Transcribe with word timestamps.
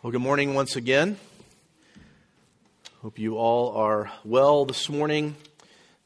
Well, 0.00 0.12
good 0.12 0.20
morning 0.20 0.54
once 0.54 0.76
again. 0.76 1.16
Hope 3.02 3.18
you 3.18 3.36
all 3.36 3.76
are 3.76 4.12
well 4.24 4.64
this 4.64 4.88
morning. 4.88 5.34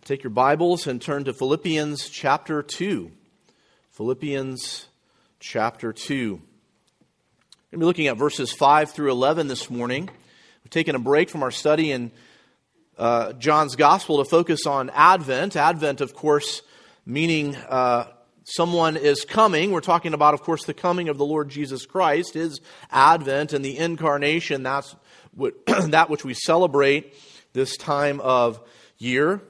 Take 0.07 0.23
your 0.23 0.31
Bibles 0.31 0.87
and 0.87 1.01
turn 1.01 1.25
to 1.25 1.35
Philippians 1.35 2.09
chapter 2.09 2.63
2. 2.63 3.11
Philippians 3.91 4.87
chapter 5.41 5.93
2. 5.93 6.33
We're 6.33 6.39
going 6.39 6.43
to 7.73 7.77
be 7.77 7.85
looking 7.85 8.07
at 8.07 8.17
verses 8.17 8.51
5 8.51 8.93
through 8.93 9.11
11 9.11 9.49
this 9.49 9.69
morning. 9.69 10.09
We've 10.65 10.71
taken 10.71 10.95
a 10.95 10.99
break 10.99 11.29
from 11.29 11.43
our 11.43 11.51
study 11.51 11.91
in 11.91 12.13
uh, 12.97 13.35
John's 13.35 13.77
Gospel 13.77 14.25
to 14.25 14.31
focus 14.31 14.65
on 14.67 14.89
Advent. 14.89 15.55
Advent, 15.55 16.01
of 16.01 16.15
course, 16.15 16.63
meaning 17.05 17.57
uh, 17.57 18.07
someone 18.45 18.97
is 18.97 19.25
coming. 19.25 19.71
We're 19.71 19.81
talking 19.81 20.15
about, 20.15 20.35
of 20.35 20.43
course, 20.43 20.65
the 20.65 20.75
coming 20.75 21.09
of 21.09 21.19
the 21.19 21.25
Lord 21.25 21.49
Jesus 21.49 21.87
Christ, 21.87 22.35
his 22.35 22.61
advent 22.91 23.53
and 23.53 23.65
the 23.65 23.79
incarnation. 23.79 24.63
That's 24.63 24.95
what, 25.35 25.55
that 25.67 26.11
which 26.11 26.25
we 26.25 26.35
celebrate 26.35 27.15
this 27.53 27.77
time 27.77 28.21
of 28.21 28.61
year. 28.99 29.43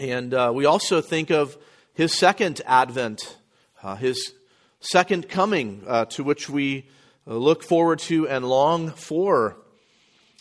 And 0.00 0.32
uh, 0.32 0.52
we 0.54 0.64
also 0.64 1.00
think 1.00 1.30
of 1.30 1.56
his 1.94 2.16
second 2.16 2.62
advent, 2.66 3.36
uh, 3.82 3.96
his 3.96 4.32
second 4.80 5.28
coming, 5.28 5.84
uh, 5.86 6.06
to 6.06 6.24
which 6.24 6.48
we 6.48 6.88
look 7.26 7.62
forward 7.62 7.98
to 8.00 8.28
and 8.28 8.44
long 8.44 8.90
for. 8.90 9.56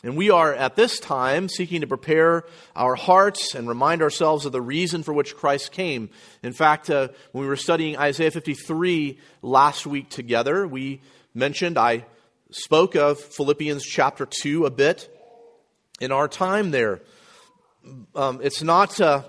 And 0.04 0.18
we 0.18 0.32
are 0.32 0.54
at 0.54 0.76
this 0.76 1.00
time 1.00 1.48
seeking 1.48 1.82
to 1.82 1.88
prepare 1.88 2.46
our 2.76 2.96
hearts 2.96 3.54
and 3.54 3.68
remind 3.68 4.02
ourselves 4.02 4.48
of 4.48 4.52
the 4.52 4.62
reason 4.62 5.04
for 5.04 5.14
which 5.14 5.36
Christ 5.36 5.72
came. 5.72 6.09
In 6.42 6.54
fact, 6.54 6.90
uh, 6.90 7.09
when 7.34 7.44
we 7.44 7.48
were 7.48 7.55
studying 7.55 7.98
Isaiah 7.98 8.32
53 8.32 9.20
last 9.44 9.86
week 9.86 10.09
together, 10.09 10.68
we 10.68 11.02
mentioned, 11.36 11.78
I 11.78 12.06
spoke 12.50 12.95
of 12.95 13.20
Philippians 13.20 13.84
chapter 13.84 14.26
2 14.26 14.66
a 14.66 14.72
bit 14.72 15.08
in 16.00 16.12
our 16.12 16.28
time 16.28 16.72
there. 16.72 17.02
Um, 18.16 18.40
it's 18.42 18.64
not. 18.64 19.00
Uh, 19.00 19.23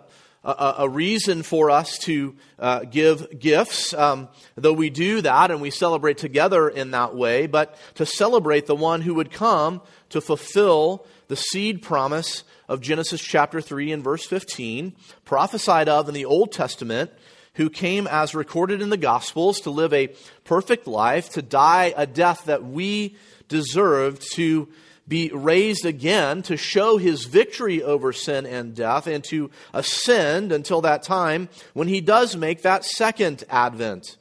a, 0.45 0.75
a 0.79 0.89
reason 0.89 1.43
for 1.43 1.71
us 1.71 1.99
to 1.99 2.35
uh, 2.59 2.81
give 2.81 3.39
gifts, 3.39 3.95
um, 3.95 4.29
though 4.57 4.73
we 4.73 4.91
do 4.91 5.21
that 5.21 5.51
and 5.51 5.61
we 5.61 5.71
celebrate 5.71 6.19
together 6.19 6.69
in 6.69 6.91
that 6.93 7.15
way, 7.15 7.47
but 7.47 7.77
to 7.95 8.07
celebrate 8.07 8.67
the 8.67 8.75
one 8.75 9.03
who 9.03 9.15
would 9.15 9.31
come 9.31 9.81
to 10.13 10.21
fulfill 10.21 11.07
the 11.29 11.37
seed 11.37 11.83
promise 11.83 12.45
of 12.69 12.81
Genesis 12.81 13.21
chapter 13.21 13.61
3 13.61 13.93
and 13.93 14.05
verse 14.05 14.25
15, 14.25 14.95
prophesied 15.25 15.89
of 15.89 16.09
in 16.09 16.15
the 16.15 16.25
Old 16.25 16.53
Testament, 16.53 17.11
who 17.55 17.69
came 17.69 18.07
as 18.07 18.35
recorded 18.35 18.81
in 18.81 18.89
the 18.89 18.97
Gospels 18.97 19.61
to 19.61 19.71
live 19.71 19.93
a 19.93 20.15
perfect 20.45 20.87
life, 20.87 21.31
to 21.31 21.43
die 21.43 21.93
a 21.97 22.07
death 22.07 22.47
that 22.47 22.65
we 22.65 23.17
deserved, 23.49 24.23
to 24.35 24.69
be 25.09 25.31
raised 25.31 25.85
again 25.85 26.43
to 26.43 26.57
show 26.57 26.97
his 26.97 27.25
victory 27.25 27.83
over 27.83 28.13
sin 28.13 28.47
and 28.47 28.75
death 28.75 29.07
and 29.07 29.25
to 29.25 29.51
ascend 29.75 30.53
until 30.53 30.81
that 30.83 31.03
time 31.03 31.49
when 31.75 31.89
he 31.89 32.01
does 32.01 32.37
make 32.37 32.63
that 32.63 32.85
second 32.85 33.45
advent. 33.51 34.17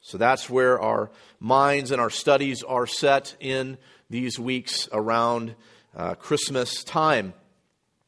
So 0.00 0.18
that's 0.18 0.48
where 0.48 0.80
our 0.80 1.10
minds 1.40 1.90
and 1.90 2.00
our 2.00 2.10
studies 2.10 2.62
are 2.62 2.86
set 2.86 3.36
in 3.40 3.78
these 4.12 4.38
weeks 4.38 4.90
around 4.92 5.54
uh, 5.96 6.14
Christmas 6.14 6.84
time. 6.84 7.32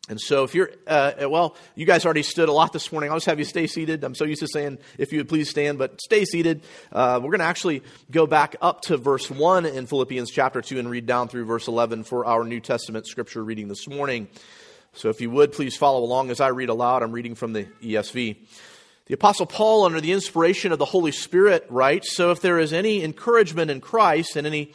And 0.06 0.20
so, 0.20 0.44
if 0.44 0.55
you're, 0.55 0.70
uh, 0.86 1.12
well, 1.30 1.56
you 1.74 1.86
guys 1.86 2.05
already 2.05 2.22
stood 2.22 2.50
a 2.50 2.52
lot 2.52 2.74
this 2.74 2.92
morning. 2.92 3.11
I'll 3.11 3.16
just 3.16 3.24
have 3.24 3.38
you 3.38 3.46
stay 3.46 3.66
seated. 3.66 4.05
I'm 4.05 4.14
so 4.14 4.27
used 4.27 4.42
to 4.42 4.48
saying, 4.48 4.78
if 4.98 5.14
you 5.14 5.20
would 5.20 5.30
please 5.30 5.48
stand, 5.48 5.78
but 5.78 5.98
stay 6.02 6.27
seated. 6.27 6.62
Uh, 6.92 7.20
we're 7.22 7.30
going 7.30 7.38
to 7.38 7.46
actually 7.46 7.83
go 8.11 8.27
back 8.27 8.55
up 8.61 8.83
to 8.83 8.98
verse 8.98 9.30
1 9.30 9.64
in 9.64 9.86
Philippians 9.86 10.30
chapter 10.30 10.61
2 10.61 10.78
and 10.78 10.91
read 10.91 11.06
down 11.06 11.28
through 11.28 11.46
verse 11.46 11.69
11 11.69 12.05
for 12.05 12.27
our 12.27 12.44
New 12.44 12.61
Testament 12.61 13.06
scripture 13.06 13.42
reading 13.42 13.68
this 13.68 13.89
morning. 13.89 14.28
So, 14.92 15.08
if 15.08 15.22
you 15.22 15.30
would 15.30 15.52
please 15.52 15.74
follow 15.74 16.05
along 16.05 16.30
as 16.30 16.39
I 16.39 16.48
read 16.48 16.68
aloud, 16.68 17.02
I'm 17.02 17.12
reading 17.12 17.34
from 17.34 17.55
the 17.55 17.64
ESV. 17.83 18.36
The 19.06 19.14
Apostle 19.14 19.46
Paul, 19.46 19.84
under 19.84 20.02
the 20.02 20.12
inspiration 20.12 20.70
of 20.70 20.79
the 20.79 20.84
Holy 20.84 21.12
Spirit, 21.12 21.64
writes 21.70 22.14
So, 22.14 22.30
if 22.30 22.42
there 22.42 22.58
is 22.58 22.74
any 22.74 23.02
encouragement 23.02 23.70
in 23.70 23.80
Christ 23.80 24.36
and 24.36 24.46
any 24.46 24.74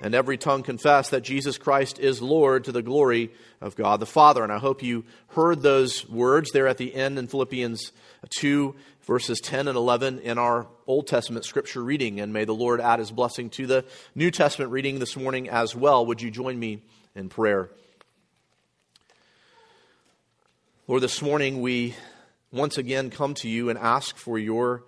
and 0.00 0.14
every 0.14 0.36
tongue 0.36 0.62
confess 0.62 1.10
that 1.10 1.22
Jesus 1.22 1.58
Christ 1.58 1.98
is 1.98 2.20
Lord 2.20 2.64
to 2.64 2.72
the 2.72 2.82
glory 2.82 3.30
of 3.60 3.76
God 3.76 4.00
the 4.00 4.06
Father. 4.06 4.42
And 4.42 4.52
I 4.52 4.58
hope 4.58 4.82
you 4.82 5.04
heard 5.28 5.62
those 5.62 6.08
words 6.08 6.50
there 6.52 6.68
at 6.68 6.76
the 6.76 6.94
end 6.94 7.18
in 7.18 7.28
Philippians 7.28 7.92
2, 8.38 8.74
verses 9.06 9.40
10 9.40 9.68
and 9.68 9.76
11 9.76 10.18
in 10.20 10.38
our 10.38 10.66
Old 10.86 11.06
Testament 11.06 11.44
scripture 11.44 11.82
reading. 11.82 12.20
And 12.20 12.32
may 12.32 12.44
the 12.44 12.54
Lord 12.54 12.80
add 12.80 12.98
his 12.98 13.10
blessing 13.10 13.48
to 13.50 13.66
the 13.66 13.84
New 14.14 14.30
Testament 14.30 14.70
reading 14.70 14.98
this 14.98 15.16
morning 15.16 15.48
as 15.48 15.74
well. 15.74 16.04
Would 16.06 16.20
you 16.20 16.30
join 16.30 16.58
me 16.58 16.82
in 17.14 17.28
prayer? 17.28 17.70
Lord, 20.86 21.02
this 21.02 21.22
morning 21.22 21.62
we 21.62 21.94
once 22.52 22.78
again 22.78 23.10
come 23.10 23.34
to 23.34 23.48
you 23.48 23.70
and 23.70 23.78
ask 23.78 24.16
for 24.16 24.38
your 24.38 24.84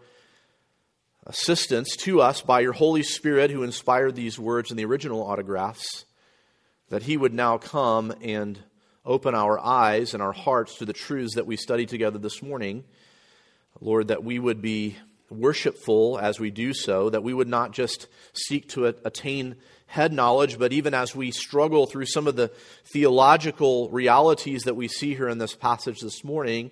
assistance 1.29 1.95
to 1.95 2.23
us 2.23 2.41
by 2.41 2.61
your 2.61 2.73
Holy 2.73 3.03
Spirit 3.03 3.51
who 3.51 3.63
inspired 3.63 4.17
these 4.17 4.39
words 4.39 4.71
in 4.71 4.79
the 4.79 4.87
original 4.87 5.23
autographs, 5.23 6.07
that 6.89 7.03
He 7.03 7.17
would 7.17 7.35
now 7.35 7.59
come 7.59 8.15
and 8.23 8.59
open 9.05 9.35
our 9.35 9.59
eyes 9.59 10.15
and 10.15 10.23
our 10.23 10.33
hearts 10.33 10.77
to 10.77 10.87
the 10.87 10.93
truths 10.93 11.35
that 11.35 11.47
we 11.47 11.57
studied 11.57 11.91
together 11.91 12.19
this 12.19 12.43
morning. 12.43 12.85
Lord, 13.81 14.09
that 14.09 14.25
we 14.25 14.39
would 14.39 14.63
be 14.63 14.97
worshipful 15.31 16.19
as 16.19 16.41
we 16.41 16.51
do 16.51 16.73
so, 16.73 17.11
that 17.11 17.23
we 17.23 17.35
would 17.35 17.49
not 17.49 17.73
just 17.73 18.07
seek 18.33 18.69
to 18.71 18.87
attain 18.87 19.57
head 19.87 20.13
knowledge, 20.13 20.59
but 20.59 20.73
even 20.73 20.95
as 20.95 21.15
we 21.15 21.31
struggle 21.31 21.87
through 21.87 22.07
some 22.07 22.27
of 22.27 22.37
the 22.37 22.51
theological 22.93 23.91
realities 23.91 24.63
that 24.63 24.75
we 24.77 24.89
see 24.89 25.15
here 25.15 25.29
in 25.29 25.39
this 25.39 25.55
passage 25.55 26.01
this 26.01 26.25
morning, 26.25 26.71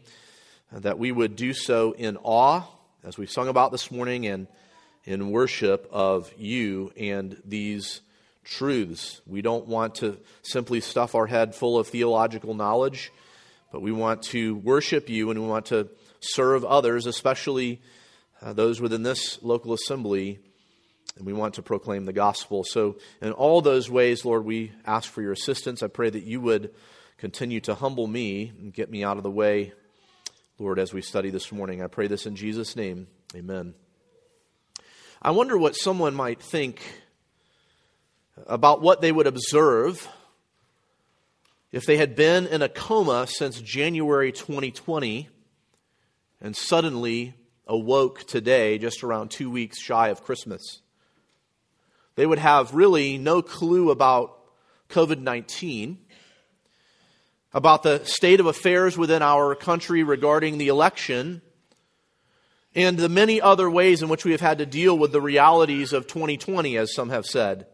that 0.72 0.98
we 0.98 1.12
would 1.12 1.36
do 1.36 1.52
so 1.52 1.92
in 1.92 2.16
awe 2.22 2.62
as 3.06 3.16
we've 3.16 3.30
sung 3.30 3.46
about 3.46 3.70
this 3.70 3.92
morning 3.92 4.26
and 4.26 4.48
in 5.04 5.30
worship 5.30 5.88
of 5.92 6.32
you 6.36 6.92
and 6.96 7.40
these 7.44 8.00
truths. 8.42 9.20
We 9.28 9.42
don't 9.42 9.68
want 9.68 9.96
to 9.96 10.18
simply 10.42 10.80
stuff 10.80 11.14
our 11.14 11.28
head 11.28 11.54
full 11.54 11.78
of 11.78 11.86
theological 11.86 12.54
knowledge, 12.54 13.12
but 13.70 13.80
we 13.80 13.92
want 13.92 14.22
to 14.24 14.56
worship 14.56 15.08
you 15.08 15.30
and 15.30 15.40
we 15.40 15.46
want 15.46 15.66
to 15.66 15.88
serve 16.18 16.64
others, 16.64 17.06
especially 17.06 17.80
uh, 18.42 18.52
those 18.52 18.80
within 18.80 19.04
this 19.04 19.40
local 19.40 19.72
assembly, 19.72 20.40
and 21.16 21.24
we 21.24 21.32
want 21.32 21.54
to 21.54 21.62
proclaim 21.62 22.06
the 22.06 22.12
gospel. 22.12 22.64
So, 22.64 22.96
in 23.22 23.30
all 23.30 23.62
those 23.62 23.88
ways, 23.88 24.24
Lord, 24.24 24.44
we 24.44 24.72
ask 24.84 25.10
for 25.10 25.22
your 25.22 25.32
assistance. 25.32 25.82
I 25.82 25.86
pray 25.86 26.10
that 26.10 26.24
you 26.24 26.40
would 26.40 26.74
continue 27.18 27.60
to 27.60 27.74
humble 27.76 28.08
me 28.08 28.52
and 28.60 28.74
get 28.74 28.90
me 28.90 29.04
out 29.04 29.16
of 29.16 29.22
the 29.22 29.30
way 29.30 29.72
Lord, 30.58 30.78
as 30.78 30.94
we 30.94 31.02
study 31.02 31.28
this 31.28 31.52
morning. 31.52 31.82
I 31.82 31.86
pray 31.86 32.06
this 32.06 32.24
in 32.24 32.34
Jesus' 32.34 32.76
name. 32.76 33.08
Amen. 33.34 33.74
I 35.20 35.32
wonder 35.32 35.58
what 35.58 35.76
someone 35.76 36.14
might 36.14 36.40
think 36.40 36.80
about 38.46 38.80
what 38.80 39.02
they 39.02 39.12
would 39.12 39.26
observe 39.26 40.08
if 41.72 41.84
they 41.84 41.98
had 41.98 42.16
been 42.16 42.46
in 42.46 42.62
a 42.62 42.70
coma 42.70 43.26
since 43.26 43.60
January 43.60 44.32
2020 44.32 45.28
and 46.40 46.56
suddenly 46.56 47.34
awoke 47.66 48.26
today, 48.26 48.78
just 48.78 49.04
around 49.04 49.30
two 49.30 49.50
weeks 49.50 49.78
shy 49.78 50.08
of 50.08 50.24
Christmas. 50.24 50.80
They 52.14 52.24
would 52.24 52.38
have 52.38 52.74
really 52.74 53.18
no 53.18 53.42
clue 53.42 53.90
about 53.90 54.38
COVID 54.88 55.20
19, 55.20 55.98
about 57.56 57.82
the 57.82 58.04
state 58.04 58.38
of 58.38 58.44
affairs 58.44 58.98
within 58.98 59.22
our 59.22 59.54
country 59.54 60.02
regarding 60.02 60.58
the 60.58 60.68
election, 60.68 61.40
and 62.74 62.98
the 62.98 63.08
many 63.08 63.40
other 63.40 63.70
ways 63.70 64.02
in 64.02 64.10
which 64.10 64.26
we 64.26 64.32
have 64.32 64.42
had 64.42 64.58
to 64.58 64.66
deal 64.66 64.96
with 64.96 65.10
the 65.10 65.22
realities 65.22 65.94
of 65.94 66.06
2020, 66.06 66.76
as 66.76 66.94
some 66.94 67.08
have 67.08 67.24
said. 67.24 67.66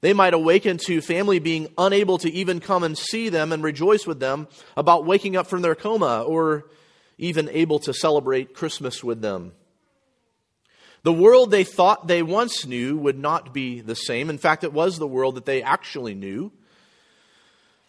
They 0.00 0.12
might 0.12 0.32
awaken 0.32 0.78
to 0.86 1.00
family 1.00 1.40
being 1.40 1.74
unable 1.76 2.18
to 2.18 2.30
even 2.30 2.60
come 2.60 2.84
and 2.84 2.96
see 2.96 3.28
them 3.30 3.50
and 3.50 3.64
rejoice 3.64 4.06
with 4.06 4.20
them 4.20 4.46
about 4.76 5.06
waking 5.06 5.36
up 5.36 5.48
from 5.48 5.62
their 5.62 5.74
coma 5.74 6.22
or 6.22 6.70
even 7.18 7.48
able 7.48 7.80
to 7.80 7.92
celebrate 7.92 8.54
Christmas 8.54 9.02
with 9.02 9.20
them. 9.20 9.54
The 11.02 11.12
world 11.12 11.50
they 11.50 11.64
thought 11.64 12.06
they 12.06 12.22
once 12.22 12.64
knew 12.64 12.96
would 12.96 13.18
not 13.18 13.52
be 13.52 13.80
the 13.80 13.96
same. 13.96 14.30
In 14.30 14.38
fact, 14.38 14.62
it 14.62 14.72
was 14.72 14.98
the 14.98 15.08
world 15.08 15.34
that 15.34 15.46
they 15.46 15.64
actually 15.64 16.14
knew. 16.14 16.52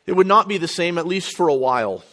It 0.06 0.14
would 0.14 0.28
not 0.28 0.48
be 0.48 0.58
the 0.58 0.68
same, 0.68 0.98
at 0.98 1.08
least 1.08 1.36
for 1.36 1.48
a 1.48 1.54
while. 1.54 2.04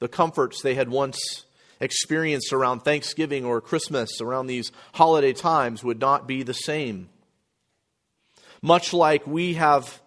The 0.00 0.08
comforts 0.08 0.60
they 0.62 0.74
had 0.74 0.88
once 0.88 1.44
experienced 1.80 2.52
around 2.52 2.80
Thanksgiving 2.80 3.44
or 3.44 3.60
Christmas, 3.60 4.20
around 4.20 4.46
these 4.46 4.72
holiday 4.92 5.32
times, 5.32 5.84
would 5.84 6.00
not 6.00 6.26
be 6.26 6.42
the 6.42 6.54
same. 6.54 7.08
Much 8.62 8.92
like 8.92 9.26
we 9.26 9.54
have 9.54 10.00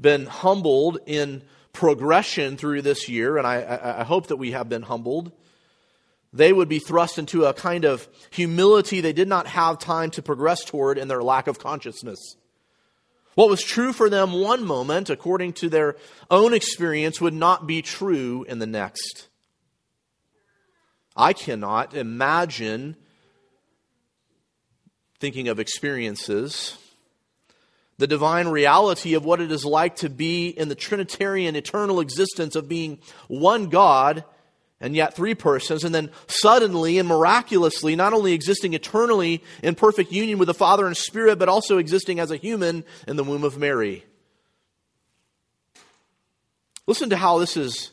been 0.00 0.26
humbled 0.26 0.98
in 1.06 1.42
progression 1.72 2.56
through 2.56 2.82
this 2.82 3.08
year, 3.08 3.38
and 3.38 3.46
I, 3.46 3.96
I, 4.00 4.04
hope 4.04 4.26
that 4.26 4.36
we 4.36 4.50
have 4.50 4.68
been 4.68 4.82
humbled, 4.82 5.32
they 6.32 6.52
would 6.52 6.68
be 6.68 6.78
thrust 6.78 7.18
into 7.18 7.44
a 7.44 7.54
kind 7.54 7.84
of 7.84 8.06
humility 8.30 9.00
they 9.00 9.12
did 9.12 9.28
not 9.28 9.46
have 9.46 9.78
time 9.78 10.10
to 10.12 10.22
progress 10.22 10.64
toward 10.64 10.98
in 10.98 11.08
their 11.08 11.22
lack 11.22 11.46
of 11.46 11.58
consciousness. 11.58 12.36
What 13.34 13.48
was 13.48 13.62
true 13.62 13.92
for 13.92 14.10
them 14.10 14.32
one 14.32 14.64
moment, 14.64 15.08
according 15.08 15.54
to 15.54 15.68
their 15.68 15.96
own 16.30 16.52
experience, 16.52 17.20
would 17.20 17.34
not 17.34 17.66
be 17.66 17.80
true 17.80 18.44
in 18.48 18.58
the 18.58 18.66
next. 18.66 19.28
I 21.16 21.32
cannot 21.32 21.94
imagine 21.94 22.96
thinking 25.18 25.48
of 25.48 25.60
experiences 25.60 26.76
the 27.98 28.06
divine 28.06 28.48
reality 28.48 29.14
of 29.14 29.24
what 29.24 29.40
it 29.40 29.52
is 29.52 29.64
like 29.64 29.96
to 29.96 30.10
be 30.10 30.48
in 30.48 30.68
the 30.68 30.74
Trinitarian 30.74 31.54
eternal 31.54 32.00
existence 32.00 32.56
of 32.56 32.68
being 32.68 32.98
one 33.28 33.68
God 33.68 34.24
and 34.82 34.96
yet 34.96 35.14
three 35.14 35.34
persons, 35.34 35.84
and 35.84 35.94
then 35.94 36.10
suddenly 36.26 36.98
and 36.98 37.08
miraculously, 37.08 37.94
not 37.94 38.12
only 38.12 38.32
existing 38.32 38.74
eternally 38.74 39.42
in 39.62 39.76
perfect 39.76 40.10
union 40.10 40.38
with 40.38 40.48
the 40.48 40.54
Father 40.54 40.86
and 40.86 40.96
Spirit, 40.96 41.38
but 41.38 41.48
also 41.48 41.78
existing 41.78 42.18
as 42.18 42.32
a 42.32 42.36
human 42.36 42.84
in 43.06 43.16
the 43.16 43.24
womb 43.24 43.44
of 43.44 43.56
Mary. 43.56 44.04
Listen 46.88 47.10
to 47.10 47.16
how 47.16 47.38
this 47.38 47.56
is 47.56 47.92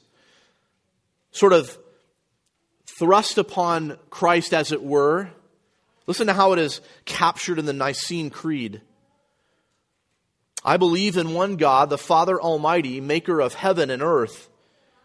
sort 1.32 1.54
of 1.54 1.78
thrust 2.88 3.38
upon 3.38 3.98
Christ, 4.10 4.52
as 4.52 4.72
it 4.72 4.82
were. 4.82 5.30
Listen 6.08 6.26
to 6.26 6.34
how 6.34 6.54
it 6.54 6.60
is 6.60 6.82
captured 7.06 7.60
in 7.60 7.68
the 7.68 7.72
Nicene 7.74 8.32
Creed. 8.32 8.82
I 10.66 10.78
believe 10.78 11.18
in 11.18 11.36
one 11.36 11.56
God, 11.56 11.92
the 11.92 12.00
Father 12.00 12.42
Almighty, 12.42 13.00
maker 13.00 13.40
of 13.40 13.54
heaven 13.54 13.92
and 13.92 14.02
earth, 14.02 14.50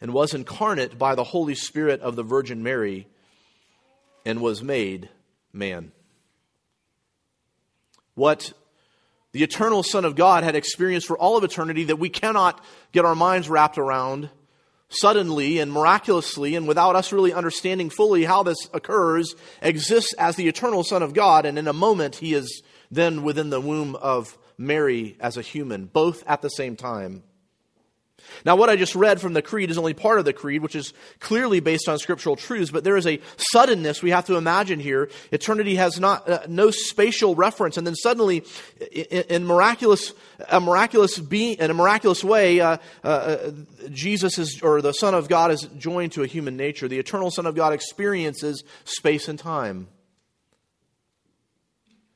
and 0.00 0.12
was 0.12 0.34
incarnate 0.34 0.98
by 0.98 1.14
the 1.14 1.24
Holy 1.24 1.54
Spirit 1.54 2.00
of 2.00 2.16
the 2.16 2.22
Virgin 2.22 2.62
Mary 2.62 3.06
and 4.24 4.40
was 4.40 4.62
made 4.62 5.08
man. 5.52 5.92
What 8.14 8.52
the 9.32 9.42
eternal 9.42 9.82
Son 9.82 10.04
of 10.04 10.16
God 10.16 10.44
had 10.44 10.56
experienced 10.56 11.06
for 11.06 11.18
all 11.18 11.36
of 11.36 11.44
eternity 11.44 11.84
that 11.84 11.98
we 11.98 12.08
cannot 12.08 12.62
get 12.92 13.04
our 13.04 13.14
minds 13.14 13.48
wrapped 13.48 13.78
around 13.78 14.30
suddenly 14.88 15.58
and 15.58 15.72
miraculously 15.72 16.56
and 16.56 16.66
without 16.66 16.96
us 16.96 17.12
really 17.12 17.32
understanding 17.32 17.90
fully 17.90 18.24
how 18.24 18.42
this 18.42 18.68
occurs 18.74 19.36
exists 19.62 20.12
as 20.14 20.34
the 20.36 20.48
eternal 20.48 20.82
Son 20.82 21.02
of 21.02 21.14
God, 21.14 21.46
and 21.46 21.58
in 21.58 21.68
a 21.68 21.72
moment 21.72 22.16
he 22.16 22.34
is 22.34 22.62
then 22.90 23.22
within 23.22 23.50
the 23.50 23.60
womb 23.60 23.94
of 23.96 24.36
Mary 24.58 25.16
as 25.20 25.36
a 25.36 25.42
human, 25.42 25.86
both 25.86 26.24
at 26.26 26.42
the 26.42 26.48
same 26.48 26.74
time. 26.76 27.22
Now, 28.44 28.56
what 28.56 28.70
I 28.70 28.76
just 28.76 28.94
read 28.94 29.20
from 29.20 29.32
the 29.32 29.42
creed 29.42 29.70
is 29.70 29.78
only 29.78 29.94
part 29.94 30.18
of 30.18 30.24
the 30.24 30.32
creed, 30.32 30.62
which 30.62 30.74
is 30.74 30.92
clearly 31.18 31.60
based 31.60 31.88
on 31.88 31.98
scriptural 31.98 32.36
truths, 32.36 32.70
but 32.70 32.84
there 32.84 32.96
is 32.96 33.06
a 33.06 33.20
suddenness 33.36 34.02
we 34.02 34.10
have 34.10 34.26
to 34.26 34.36
imagine 34.36 34.80
here. 34.80 35.10
Eternity 35.32 35.76
has 35.76 36.00
not, 36.00 36.28
uh, 36.28 36.40
no 36.48 36.70
spatial 36.70 37.34
reference, 37.34 37.76
and 37.76 37.86
then 37.86 37.94
suddenly, 37.94 38.44
in, 38.92 39.22
in 39.28 39.46
miraculous, 39.46 40.12
a 40.48 40.60
miraculous 40.60 41.18
in 41.18 41.70
a 41.70 41.74
miraculous 41.74 42.24
way, 42.24 42.60
uh, 42.60 42.76
uh, 43.04 43.50
Jesus 43.90 44.38
is, 44.38 44.60
or 44.62 44.82
the 44.82 44.92
Son 44.92 45.14
of 45.14 45.28
God 45.28 45.50
is 45.50 45.62
joined 45.78 46.12
to 46.12 46.22
a 46.22 46.26
human 46.26 46.56
nature. 46.56 46.88
The 46.88 46.98
eternal 46.98 47.30
Son 47.30 47.46
of 47.46 47.54
God 47.54 47.72
experiences 47.72 48.64
space 48.84 49.28
and 49.28 49.38
time. 49.38 49.88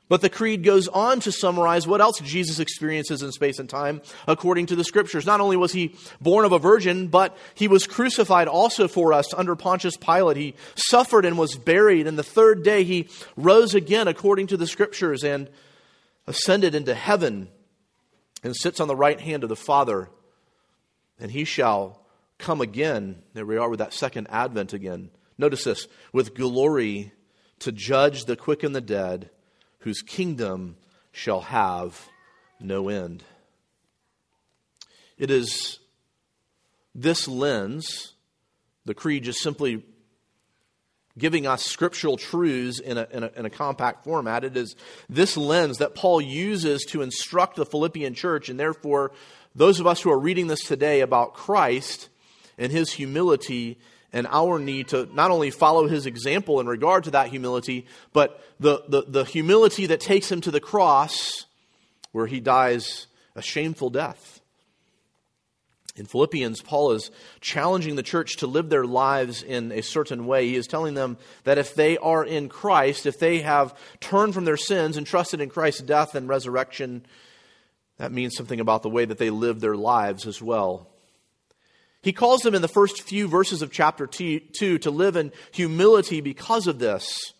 But 0.08 0.20
the 0.20 0.28
creed 0.28 0.62
goes 0.64 0.86
on 0.86 1.20
to 1.20 1.32
summarize 1.32 1.86
what 1.86 2.02
else 2.02 2.20
Jesus 2.20 2.58
experiences 2.58 3.22
in 3.22 3.32
space 3.32 3.58
and 3.58 3.68
time 3.68 4.02
according 4.28 4.66
to 4.66 4.76
the 4.76 4.84
scriptures. 4.84 5.24
Not 5.24 5.40
only 5.40 5.56
was 5.56 5.72
he 5.72 5.96
born 6.20 6.44
of 6.44 6.52
a 6.52 6.58
virgin, 6.58 7.08
but 7.08 7.36
he 7.54 7.68
was 7.68 7.86
crucified 7.86 8.46
also 8.46 8.86
for 8.86 9.14
us 9.14 9.32
under 9.32 9.56
Pontius 9.56 9.96
Pilate. 9.96 10.36
He 10.36 10.54
suffered 10.74 11.24
and 11.24 11.38
was 11.38 11.56
buried, 11.56 12.06
and 12.06 12.18
the 12.18 12.22
third 12.22 12.62
day 12.62 12.84
he 12.84 13.08
rose 13.36 13.74
again 13.74 14.06
according 14.06 14.48
to 14.48 14.58
the 14.58 14.66
scriptures 14.66 15.24
and 15.24 15.48
ascended 16.26 16.74
into 16.74 16.94
heaven 16.94 17.48
and 18.42 18.54
sits 18.54 18.80
on 18.80 18.88
the 18.88 18.96
right 18.96 19.20
hand 19.20 19.42
of 19.42 19.48
the 19.48 19.56
Father. 19.56 20.10
And 21.18 21.30
he 21.30 21.44
shall 21.44 22.04
come 22.36 22.60
again. 22.60 23.22
There 23.32 23.46
we 23.46 23.56
are 23.56 23.70
with 23.70 23.78
that 23.78 23.94
second 23.94 24.26
advent 24.30 24.74
again. 24.74 25.10
Notice 25.38 25.64
this 25.64 25.88
with 26.12 26.34
glory 26.34 27.12
to 27.60 27.72
judge 27.72 28.26
the 28.26 28.36
quick 28.36 28.62
and 28.62 28.76
the 28.76 28.82
dead 28.82 29.30
whose 29.84 30.00
kingdom 30.00 30.76
shall 31.12 31.42
have 31.42 32.08
no 32.58 32.88
end. 32.88 33.22
It 35.18 35.30
is 35.30 35.78
this 36.94 37.28
lens, 37.28 38.14
the 38.86 38.94
creed 38.94 39.24
just 39.24 39.40
simply 39.40 39.84
giving 41.18 41.46
us 41.46 41.64
scriptural 41.64 42.16
truths 42.16 42.80
in 42.80 42.96
a, 42.96 43.06
in, 43.12 43.24
a, 43.24 43.30
in 43.36 43.46
a, 43.46 43.50
compact 43.50 44.04
format. 44.04 44.42
It 44.42 44.56
is 44.56 44.74
this 45.08 45.36
lens 45.36 45.78
that 45.78 45.94
Paul 45.94 46.20
uses 46.20 46.84
to 46.86 47.02
instruct 47.02 47.56
the 47.56 47.66
Philippian 47.66 48.14
church, 48.14 48.48
and 48.48 48.58
therefore, 48.58 49.12
those 49.54 49.80
of 49.80 49.86
us 49.86 50.00
who 50.00 50.10
are 50.10 50.18
reading 50.18 50.46
this 50.46 50.64
today 50.64 51.02
about 51.02 51.34
Christ 51.34 52.08
and 52.56 52.72
his 52.72 52.94
humility 52.94 53.78
and 54.14 54.28
our 54.30 54.60
need 54.60 54.88
to 54.88 55.08
not 55.12 55.32
only 55.32 55.50
follow 55.50 55.88
his 55.88 56.06
example 56.06 56.60
in 56.60 56.68
regard 56.68 57.04
to 57.04 57.10
that 57.10 57.28
humility, 57.28 57.84
but 58.12 58.40
the, 58.60 58.82
the, 58.88 59.02
the 59.02 59.24
humility 59.24 59.86
that 59.86 60.00
takes 60.00 60.30
him 60.30 60.40
to 60.40 60.52
the 60.52 60.60
cross 60.60 61.46
where 62.12 62.28
he 62.28 62.38
dies 62.38 63.08
a 63.34 63.42
shameful 63.42 63.90
death. 63.90 64.40
In 65.96 66.06
Philippians, 66.06 66.62
Paul 66.62 66.92
is 66.92 67.10
challenging 67.40 67.96
the 67.96 68.02
church 68.04 68.36
to 68.36 68.46
live 68.46 68.68
their 68.68 68.84
lives 68.84 69.42
in 69.42 69.72
a 69.72 69.82
certain 69.82 70.26
way. 70.26 70.46
He 70.46 70.56
is 70.56 70.68
telling 70.68 70.94
them 70.94 71.18
that 71.42 71.58
if 71.58 71.74
they 71.74 71.98
are 71.98 72.24
in 72.24 72.48
Christ, 72.48 73.06
if 73.06 73.18
they 73.18 73.40
have 73.40 73.76
turned 73.98 74.32
from 74.32 74.44
their 74.44 74.56
sins 74.56 74.96
and 74.96 75.06
trusted 75.06 75.40
in 75.40 75.50
Christ's 75.50 75.82
death 75.82 76.14
and 76.14 76.28
resurrection, 76.28 77.04
that 77.98 78.12
means 78.12 78.36
something 78.36 78.60
about 78.60 78.82
the 78.82 78.90
way 78.90 79.04
that 79.04 79.18
they 79.18 79.30
live 79.30 79.60
their 79.60 79.76
lives 79.76 80.26
as 80.26 80.40
well. 80.40 80.88
He 82.04 82.12
calls 82.12 82.42
them 82.42 82.54
in 82.54 82.62
the 82.62 82.68
first 82.68 83.02
few 83.02 83.26
verses 83.26 83.62
of 83.62 83.72
chapter 83.72 84.06
2 84.06 84.78
to 84.78 84.90
live 84.90 85.16
in 85.16 85.32
humility 85.52 86.20
because 86.20 86.66
of 86.66 86.78
this. 86.78 87.32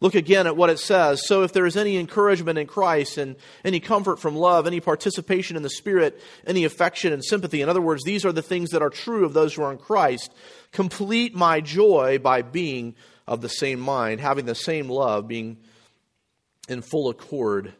Look 0.00 0.14
again 0.14 0.46
at 0.46 0.58
what 0.58 0.68
it 0.68 0.78
says. 0.78 1.26
So, 1.26 1.42
if 1.42 1.54
there 1.54 1.64
is 1.64 1.74
any 1.74 1.96
encouragement 1.96 2.58
in 2.58 2.66
Christ 2.66 3.16
and 3.16 3.36
any 3.64 3.80
comfort 3.80 4.20
from 4.20 4.36
love, 4.36 4.66
any 4.66 4.80
participation 4.80 5.56
in 5.56 5.62
the 5.62 5.70
Spirit, 5.70 6.20
any 6.46 6.64
affection 6.64 7.14
and 7.14 7.24
sympathy, 7.24 7.62
in 7.62 7.70
other 7.70 7.80
words, 7.80 8.04
these 8.04 8.26
are 8.26 8.32
the 8.32 8.42
things 8.42 8.70
that 8.70 8.82
are 8.82 8.90
true 8.90 9.24
of 9.24 9.32
those 9.32 9.54
who 9.54 9.62
are 9.62 9.72
in 9.72 9.78
Christ, 9.78 10.34
complete 10.70 11.34
my 11.34 11.62
joy 11.62 12.18
by 12.18 12.42
being 12.42 12.94
of 13.26 13.40
the 13.40 13.48
same 13.48 13.80
mind, 13.80 14.20
having 14.20 14.44
the 14.44 14.54
same 14.54 14.90
love, 14.90 15.26
being 15.26 15.56
in 16.68 16.82
full 16.82 17.08
accord 17.08 17.72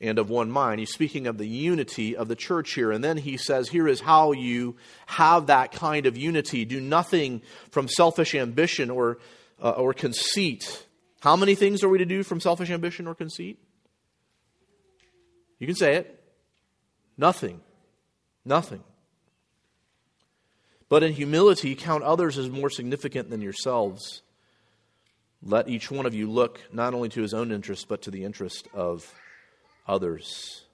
and 0.00 0.18
of 0.18 0.30
one 0.30 0.50
mind. 0.50 0.80
He's 0.80 0.92
speaking 0.92 1.26
of 1.26 1.38
the 1.38 1.46
unity 1.46 2.16
of 2.16 2.28
the 2.28 2.36
church 2.36 2.74
here. 2.74 2.92
And 2.92 3.02
then 3.02 3.16
he 3.16 3.36
says, 3.36 3.68
Here 3.68 3.88
is 3.88 4.00
how 4.00 4.32
you 4.32 4.76
have 5.06 5.46
that 5.46 5.72
kind 5.72 6.06
of 6.06 6.16
unity. 6.16 6.64
Do 6.64 6.80
nothing 6.80 7.42
from 7.70 7.88
selfish 7.88 8.34
ambition 8.34 8.90
or, 8.90 9.18
uh, 9.62 9.70
or 9.70 9.92
conceit. 9.92 10.86
How 11.20 11.36
many 11.36 11.54
things 11.54 11.82
are 11.82 11.88
we 11.88 11.98
to 11.98 12.04
do 12.04 12.22
from 12.22 12.40
selfish 12.40 12.70
ambition 12.70 13.06
or 13.06 13.14
conceit? 13.14 13.58
You 15.58 15.66
can 15.66 15.76
say 15.76 15.96
it. 15.96 16.22
Nothing. 17.16 17.60
Nothing. 18.44 18.84
But 20.88 21.02
in 21.02 21.12
humility, 21.12 21.74
count 21.74 22.04
others 22.04 22.38
as 22.38 22.48
more 22.48 22.70
significant 22.70 23.28
than 23.30 23.42
yourselves. 23.42 24.22
Let 25.42 25.68
each 25.68 25.90
one 25.90 26.06
of 26.06 26.14
you 26.14 26.30
look 26.30 26.60
not 26.72 26.94
only 26.94 27.08
to 27.10 27.22
his 27.22 27.34
own 27.34 27.52
interest, 27.52 27.88
but 27.88 28.02
to 28.02 28.10
the 28.10 28.24
interest 28.24 28.68
of 28.72 29.12
others. 29.88 30.64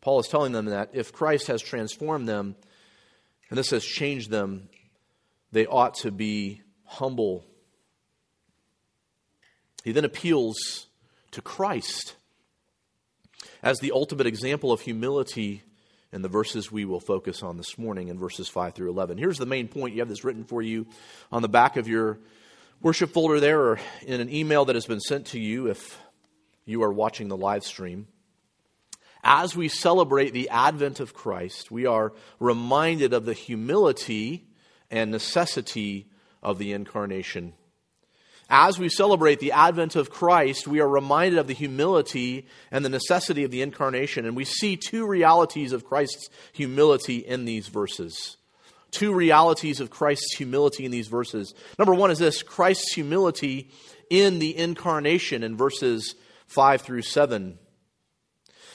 Paul 0.00 0.18
is 0.18 0.26
telling 0.26 0.52
them 0.52 0.66
that 0.66 0.90
if 0.92 1.12
Christ 1.12 1.46
has 1.46 1.62
transformed 1.62 2.28
them, 2.28 2.56
and 3.48 3.58
this 3.58 3.70
has 3.70 3.84
changed 3.84 4.30
them, 4.30 4.68
they 5.52 5.66
ought 5.66 5.94
to 5.96 6.10
be 6.10 6.62
humble. 6.84 7.44
He 9.84 9.92
then 9.92 10.04
appeals 10.04 10.86
to 11.30 11.40
Christ 11.40 12.16
as 13.62 13.78
the 13.78 13.92
ultimate 13.92 14.26
example 14.26 14.72
of 14.72 14.80
humility 14.80 15.62
in 16.12 16.22
the 16.22 16.28
verses 16.28 16.70
we 16.70 16.84
will 16.84 17.00
focus 17.00 17.42
on 17.42 17.56
this 17.56 17.78
morning 17.78 18.08
in 18.08 18.18
verses 18.18 18.48
5 18.48 18.74
through 18.74 18.90
11. 18.90 19.18
Here's 19.18 19.38
the 19.38 19.46
main 19.46 19.68
point. 19.68 19.94
You 19.94 20.00
have 20.00 20.08
this 20.08 20.24
written 20.24 20.44
for 20.44 20.62
you 20.62 20.86
on 21.30 21.42
the 21.42 21.48
back 21.48 21.76
of 21.76 21.88
your 21.88 22.18
worship 22.82 23.10
folder 23.10 23.40
there 23.40 23.60
or 23.60 23.80
in 24.02 24.20
an 24.20 24.32
email 24.32 24.64
that 24.66 24.76
has 24.76 24.86
been 24.86 25.00
sent 25.00 25.26
to 25.28 25.40
you 25.40 25.68
if 25.68 25.98
you 26.64 26.82
are 26.82 26.92
watching 26.92 27.28
the 27.28 27.36
live 27.36 27.64
stream. 27.64 28.06
As 29.24 29.54
we 29.54 29.68
celebrate 29.68 30.32
the 30.32 30.48
advent 30.50 30.98
of 31.00 31.14
Christ, 31.14 31.70
we 31.70 31.86
are 31.86 32.12
reminded 32.40 33.12
of 33.12 33.24
the 33.24 33.32
humility 33.34 34.46
and 34.90 35.10
necessity 35.10 36.08
of 36.42 36.58
the 36.58 36.72
incarnation. 36.72 37.54
As 38.50 38.78
we 38.78 38.88
celebrate 38.88 39.38
the 39.40 39.52
advent 39.52 39.96
of 39.96 40.10
Christ, 40.10 40.66
we 40.66 40.80
are 40.80 40.88
reminded 40.88 41.38
of 41.38 41.46
the 41.46 41.54
humility 41.54 42.46
and 42.70 42.84
the 42.84 42.90
necessity 42.90 43.44
of 43.44 43.50
the 43.50 43.62
incarnation. 43.62 44.26
And 44.26 44.36
we 44.36 44.44
see 44.44 44.76
two 44.76 45.06
realities 45.06 45.72
of 45.72 45.86
Christ's 45.86 46.28
humility 46.52 47.18
in 47.18 47.44
these 47.44 47.68
verses 47.68 48.36
two 48.90 49.14
realities 49.14 49.80
of 49.80 49.88
Christ's 49.88 50.34
humility 50.36 50.84
in 50.84 50.90
these 50.90 51.08
verses. 51.08 51.54
Number 51.78 51.94
one 51.94 52.10
is 52.10 52.18
this 52.18 52.42
Christ's 52.42 52.92
humility 52.92 53.70
in 54.10 54.38
the 54.38 54.54
incarnation 54.54 55.42
in 55.42 55.56
verses 55.56 56.14
5 56.52 56.82
through 56.82 57.02
7. 57.02 57.58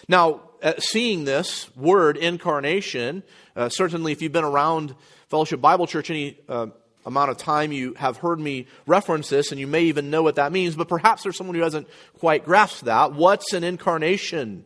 Now, 0.08 0.42
uh, 0.64 0.74
seeing 0.80 1.26
this 1.26 1.76
word 1.76 2.18
incarnation, 2.18 3.24
uh, 3.56 3.70
certainly 3.70 4.12
if 4.12 4.22
you've 4.22 4.32
been 4.32 4.44
around 4.44 4.96
Fellowship 5.30 5.62
Bible 5.62 5.86
Church 5.86 6.10
any 6.10 6.40
uh, 6.50 6.68
amount 7.06 7.30
of 7.30 7.38
time, 7.38 7.72
you 7.72 7.94
have 7.94 8.18
heard 8.18 8.40
me 8.40 8.68
reference 8.88 9.30
this 9.30 9.52
and 9.52 9.60
you 9.60 9.68
may 9.68 9.84
even 9.84 10.10
know 10.10 10.24
what 10.24 10.36
that 10.36 10.52
means, 10.52 10.76
but 10.76 10.88
perhaps 10.88 11.24
there's 11.24 11.38
someone 11.38 11.56
who 11.56 11.62
hasn't 11.62 11.88
quite 12.18 12.46
grasped 12.46 12.86
that. 12.86 13.14
What's 13.14 13.54
an 13.54 13.64
incarnation? 13.64 14.64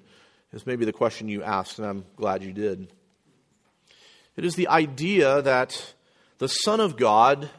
Is 0.54 0.66
maybe 0.66 0.86
the 0.86 0.94
question 0.94 1.30
you 1.30 1.44
asked, 1.44 1.80
and 1.80 1.88
I'm 1.88 2.06
glad 2.18 2.44
you 2.44 2.52
did. 2.52 2.92
It 4.36 4.46
is 4.46 4.56
the 4.56 4.68
idea 4.68 5.42
that 5.42 5.94
the 6.40 6.48
Son 6.48 6.80
of 6.80 6.98
God, 6.98 7.50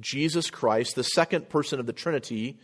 Jesus 0.00 0.50
Christ, 0.50 0.94
the 0.94 1.02
second 1.02 1.48
person 1.48 1.80
of 1.80 1.86
the 1.86 1.92
Trinity, 1.94 2.58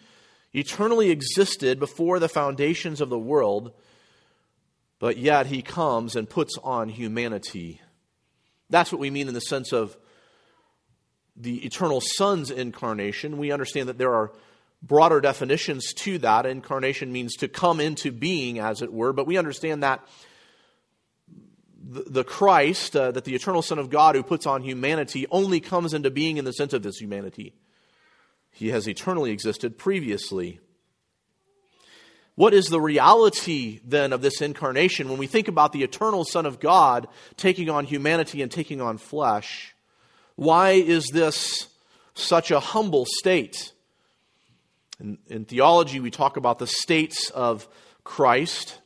eternally 0.58 1.10
existed 1.10 1.78
before 1.78 2.18
the 2.18 2.28
foundations 2.28 3.00
of 3.00 3.08
the 3.08 3.18
world, 3.18 3.72
but 4.98 5.16
yet 5.16 5.46
he 5.46 5.62
comes 5.62 6.16
and 6.16 6.28
puts 6.28 6.56
on 6.62 6.88
humanity. 6.88 7.80
That's 8.70 8.92
what 8.92 9.00
we 9.00 9.10
mean 9.10 9.28
in 9.28 9.34
the 9.34 9.40
sense 9.40 9.72
of 9.72 9.96
the 11.36 11.64
eternal 11.64 12.00
Son's 12.02 12.50
incarnation. 12.50 13.38
We 13.38 13.52
understand 13.52 13.88
that 13.88 13.98
there 13.98 14.14
are 14.14 14.32
broader 14.82 15.20
definitions 15.20 15.92
to 15.92 16.18
that. 16.18 16.46
Incarnation 16.46 17.12
means 17.12 17.36
to 17.36 17.48
come 17.48 17.80
into 17.80 18.12
being, 18.12 18.58
as 18.58 18.82
it 18.82 18.92
were, 18.92 19.12
but 19.12 19.26
we 19.26 19.36
understand 19.36 19.82
that 19.82 20.06
the 21.90 22.24
Christ, 22.24 22.94
uh, 22.96 23.12
that 23.12 23.24
the 23.24 23.34
eternal 23.34 23.62
Son 23.62 23.78
of 23.78 23.88
God 23.88 24.14
who 24.14 24.22
puts 24.22 24.46
on 24.46 24.62
humanity, 24.62 25.26
only 25.30 25.60
comes 25.60 25.94
into 25.94 26.10
being 26.10 26.36
in 26.36 26.44
the 26.44 26.52
sense 26.52 26.72
of 26.72 26.82
this 26.82 26.98
humanity. 26.98 27.54
He 28.58 28.70
has 28.70 28.88
eternally 28.88 29.30
existed 29.30 29.78
previously. 29.78 30.58
What 32.34 32.52
is 32.52 32.66
the 32.66 32.80
reality 32.80 33.78
then 33.84 34.12
of 34.12 34.20
this 34.20 34.40
incarnation 34.40 35.08
when 35.08 35.18
we 35.18 35.28
think 35.28 35.46
about 35.46 35.72
the 35.72 35.84
eternal 35.84 36.24
Son 36.24 36.44
of 36.44 36.58
God 36.58 37.06
taking 37.36 37.70
on 37.70 37.84
humanity 37.84 38.42
and 38.42 38.50
taking 38.50 38.80
on 38.80 38.98
flesh? 38.98 39.76
Why 40.34 40.70
is 40.70 41.06
this 41.12 41.68
such 42.14 42.50
a 42.50 42.58
humble 42.58 43.06
state? 43.08 43.72
In, 44.98 45.18
in 45.28 45.44
theology, 45.44 46.00
we 46.00 46.10
talk 46.10 46.36
about 46.36 46.58
the 46.58 46.66
states 46.66 47.30
of 47.30 47.68
Christ. 48.02 48.78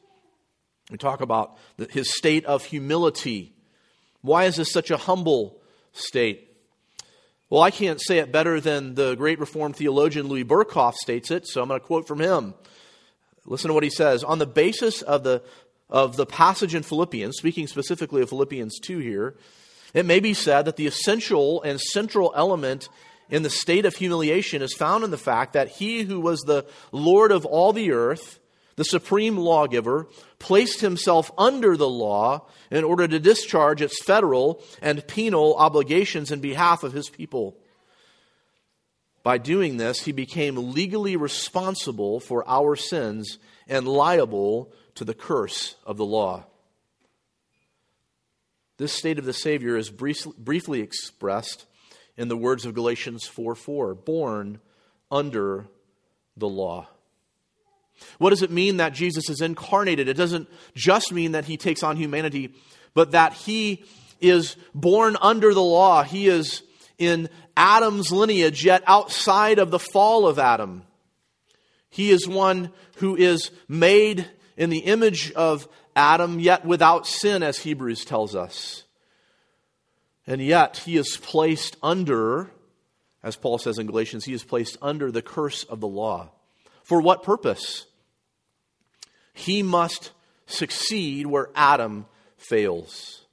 We 0.91 0.99
talk 0.99 1.23
about 1.23 1.57
the, 1.79 1.87
his 1.87 2.14
state 2.14 2.45
of 2.45 2.62
humility. 2.62 3.55
Why 4.21 4.45
is 4.45 4.57
this 4.57 4.71
such 4.71 4.91
a 4.91 4.99
humble 4.99 5.62
state? 5.95 6.52
Well, 7.53 7.61
I 7.61 7.71
can't 7.71 8.01
say 8.01 8.17
it 8.17 8.33
better 8.33 8.63
than 8.63 8.95
the 8.95 9.15
great 9.15 9.39
Reformed 9.39 9.77
theologian 9.77 10.27
Louis 10.27 10.43
Berkhof 10.43 10.95
states 10.95 11.31
it, 11.31 11.47
so 11.47 11.61
I'm 11.61 11.69
going 11.69 11.79
to 11.79 11.87
quote 11.87 12.09
from 12.09 12.19
him. 12.19 12.55
Listen 13.45 13.69
to 13.69 13.75
what 13.75 13.83
he 13.83 13.91
says. 13.91 14.25
On 14.25 14.39
the 14.39 14.47
basis 14.47 15.03
of 15.03 15.23
the, 15.23 15.43
of 15.91 16.17
the 16.17 16.25
passage 16.25 16.75
in 16.75 16.83
Philippians, 16.83 17.37
speaking 17.37 17.67
specifically 17.67 18.23
of 18.23 18.31
Philippians 18.31 18.81
2 18.81 19.01
here, 19.01 19.37
it 19.93 20.07
may 20.07 20.19
be 20.19 20.33
said 20.33 20.65
that 20.65 20.77
the 20.77 20.87
essential 20.87 21.61
and 21.61 21.79
central 21.79 22.33
element 22.35 22.89
in 23.29 23.43
the 23.43 23.51
state 23.51 23.85
of 23.85 23.97
humiliation 23.97 24.63
is 24.63 24.73
found 24.73 25.05
in 25.05 25.11
the 25.11 25.19
fact 25.19 25.53
that 25.53 25.69
he 25.69 26.05
who 26.05 26.21
was 26.21 26.41
the 26.41 26.65
Lord 26.91 27.33
of 27.33 27.45
all 27.45 27.75
the 27.75 27.93
earth 27.93 28.41
the 28.76 28.85
supreme 28.85 29.37
lawgiver, 29.37 30.09
placed 30.38 30.81
himself 30.81 31.31
under 31.37 31.76
the 31.76 31.88
law 31.88 32.47
in 32.71 32.85
order 32.85 33.07
to 33.07 33.19
discharge 33.19 33.83
its 33.83 34.02
federal 34.02 34.62
and 34.81 35.07
penal 35.07 35.55
obligations 35.57 36.31
in 36.31 36.41
behalf 36.41 36.83
of 36.83 36.93
his 36.93 37.09
people. 37.09 37.57
By 39.23 39.38
doing 39.38 39.76
this, 39.76 40.00
he 40.00 40.12
became 40.12 40.73
legally 40.73 41.17
responsible 41.17 42.19
for 42.19 42.49
our 42.49 42.75
sins 42.75 43.38
and 43.69 43.87
liable 43.87 44.73
to 44.97 45.05
the 45.05 45.14
curse 45.14 45.76
of 45.87 45.97
the 45.97 46.05
law. 46.05 46.45
This 48.79 48.93
state 48.93 49.19
of 49.19 49.25
the 49.25 49.33
Savior 49.33 49.76
is 49.76 49.91
briefly 49.91 50.81
expressed 50.81 51.67
in 52.17 52.29
the 52.29 52.37
words 52.37 52.67
of 52.67 52.75
Galatians 52.75 53.26
4 53.26 53.55
4, 53.55 53.95
born 53.95 54.61
under 55.11 55.69
the 56.37 56.49
law. 56.49 56.88
What 58.19 58.31
does 58.31 58.43
it 58.43 58.51
mean 58.51 58.79
that 58.79 58.93
Jesus 58.93 59.29
is 59.29 59.41
incarnated? 59.41 60.09
It 60.09 60.17
doesn't 60.17 60.49
just 60.75 61.13
mean 61.13 61.33
that 61.33 61.45
he 61.45 61.57
takes 61.57 61.83
on 61.83 61.97
humanity, 61.97 62.55
but 62.95 63.13
that 63.13 63.33
he 63.33 63.85
is 64.21 64.57
born 64.75 65.17
under 65.21 65.53
the 65.53 65.63
law. 65.63 66.03
He 66.03 66.29
is 66.29 66.63
in 66.99 67.29
Adam's 67.57 68.13
lineage, 68.13 68.65
yet 68.65 68.83
outside 68.87 69.59
of 69.59 69.71
the 69.71 69.79
fall 69.79 70.27
of 70.27 70.39
Adam. 70.39 70.85
He 71.91 72.11
is 72.11 72.27
one 72.27 72.71
who 72.97 73.17
is 73.17 73.51
made 73.69 74.27
in 74.57 74.71
the 74.71 74.79
image 74.79 75.33
of 75.33 75.69
Adam, 75.95 76.41
yet 76.41 76.65
without 76.65 77.07
sin, 77.07 77.43
as 77.43 77.59
Hebrews 77.59 78.05
tells 78.05 78.35
us. 78.35 78.85
And 80.27 80.41
yet 80.41 80.79
he 80.79 80.97
is 80.97 81.17
placed 81.17 81.77
under, 81.83 82.51
as 83.23 83.37
Paul 83.37 83.59
says 83.59 83.79
in 83.79 83.87
Galatians, 83.87 84.25
he 84.25 84.33
is 84.33 84.45
placed 84.45 84.79
under 84.81 85.11
the 85.11 85.23
curse 85.23 85.65
of 85.65 85.81
the 85.81 85.89
law. 85.89 86.31
For 86.85 87.01
what 87.01 87.23
purpose? 87.23 87.87
He 89.33 89.62
must 89.62 90.12
succeed 90.47 91.27
where 91.27 91.49
Adam 91.55 92.07
fails. 92.37 93.25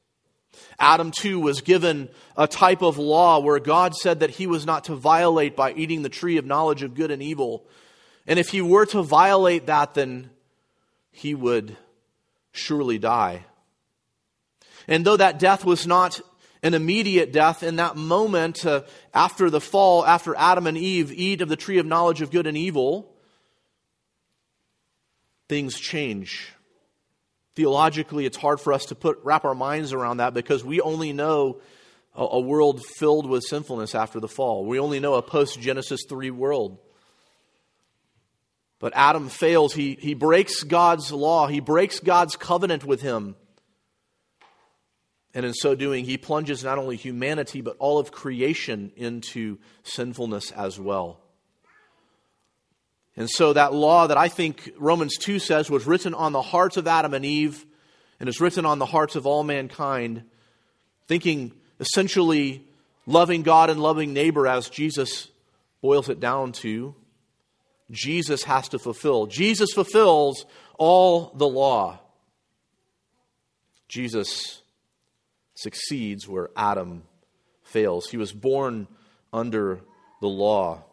Adam, 0.80 1.12
too, 1.12 1.40
was 1.40 1.62
given 1.62 2.10
a 2.38 2.48
type 2.48 2.82
of 2.82 2.98
law 2.98 3.40
where 3.40 3.60
God 3.60 3.94
said 3.96 4.22
that 4.22 4.30
he 4.30 4.48
was 4.48 4.66
not 4.66 4.86
to 4.86 4.96
violate 4.96 5.56
by 5.56 5.74
eating 5.74 6.04
the 6.04 6.10
tree 6.10 6.38
of 6.38 6.46
knowledge 6.46 6.84
of 6.84 6.96
good 6.96 7.12
and 7.12 7.22
evil. 7.22 7.66
And 8.26 8.40
if 8.40 8.50
he 8.50 8.62
were 8.62 8.86
to 8.88 9.04
violate 9.04 9.66
that, 9.66 9.94
then 9.94 10.30
he 11.12 11.36
would 11.36 11.76
surely 12.52 12.98
die. 12.98 13.46
And 14.88 15.06
though 15.06 15.18
that 15.18 15.38
death 15.38 15.66
was 15.66 15.86
not 15.86 16.22
an 16.64 16.74
immediate 16.74 17.32
death, 17.32 17.62
in 17.62 17.78
that 17.78 17.96
moment 17.96 18.66
uh, 18.66 18.84
after 19.14 19.50
the 19.50 19.62
fall, 19.62 20.06
after 20.06 20.36
Adam 20.36 20.68
and 20.68 20.78
Eve 20.78 21.12
eat 21.12 21.42
of 21.42 21.50
the 21.50 21.56
tree 21.56 21.78
of 21.78 21.86
knowledge 21.86 22.22
of 22.22 22.32
good 22.32 22.48
and 22.48 22.58
evil, 22.58 23.09
things 25.50 25.78
change. 25.78 26.54
Theologically, 27.56 28.26
it's 28.26 28.38
hard 28.38 28.62
for 28.62 28.72
us 28.72 28.86
to 28.86 28.96
put, 28.96 29.20
wrap 29.24 29.44
our 29.44 29.56
minds 29.56 29.92
around 29.92 30.18
that 30.18 30.34
because 30.34 30.64
we 30.64 30.80
only 30.80 31.12
know 31.12 31.60
a, 32.16 32.24
a 32.24 32.40
world 32.40 32.86
filled 32.86 33.28
with 33.28 33.44
sinfulness 33.44 33.96
after 33.96 34.20
the 34.20 34.28
fall. 34.28 34.66
We 34.66 34.80
only 34.80 35.00
know 35.00 35.16
a 35.16 35.22
post 35.22 35.60
Genesis 35.60 36.02
3 36.08 36.32
world. 36.32 36.78
But 38.80 38.94
Adam 38.96 39.28
fails. 39.28 39.74
He, 39.74 39.98
he 40.00 40.14
breaks 40.14 40.64
God's 40.64 41.12
law, 41.12 41.48
he 41.48 41.60
breaks 41.60 42.00
God's 42.00 42.38
covenant 42.38 42.86
with 42.86 43.02
him. 43.02 43.36
And 45.34 45.46
in 45.46 45.54
so 45.54 45.76
doing, 45.76 46.06
he 46.06 46.18
plunges 46.18 46.64
not 46.64 46.80
only 46.80 46.96
humanity, 46.96 47.62
but 47.62 47.76
all 47.78 48.00
of 48.00 48.12
creation 48.12 48.92
into 48.96 49.60
sinfulness 49.84 50.52
as 50.52 50.80
well. 50.80 51.20
And 53.20 53.30
so, 53.30 53.52
that 53.52 53.74
law 53.74 54.08
that 54.08 54.18
I 54.18 54.30
think 54.30 54.72
Romans 54.78 55.18
2 55.18 55.40
says 55.40 55.70
was 55.70 55.86
written 55.86 56.14
on 56.14 56.32
the 56.32 56.42
hearts 56.42 56.78
of 56.78 56.88
Adam 56.88 57.14
and 57.14 57.26
Eve 57.26 57.66
and 58.18 58.30
is 58.30 58.40
written 58.40 58.66
on 58.66 58.80
the 58.80 58.86
hearts 58.86 59.18
of 59.18 59.28
all 59.28 59.44
mankind, 59.44 60.24
thinking 61.06 61.52
essentially 61.82 62.64
loving 63.06 63.44
God 63.44 63.70
and 63.70 63.82
loving 63.82 64.14
neighbor 64.14 64.48
as 64.48 64.70
Jesus 64.70 65.28
boils 65.82 66.08
it 66.08 66.22
down 66.22 66.54
to, 66.54 66.96
Jesus 67.92 68.44
has 68.44 68.70
to 68.70 68.80
fulfill. 68.80 69.26
Jesus 69.26 69.70
fulfills 69.74 70.46
all 70.78 71.34
the 71.36 71.48
law. 71.48 72.00
Jesus 73.90 74.62
succeeds 75.56 76.26
where 76.26 76.52
Adam 76.56 77.04
fails. 77.64 78.10
He 78.10 78.16
was 78.16 78.32
born 78.32 78.88
under 79.34 79.82
the 80.22 80.30
law. 80.30 80.86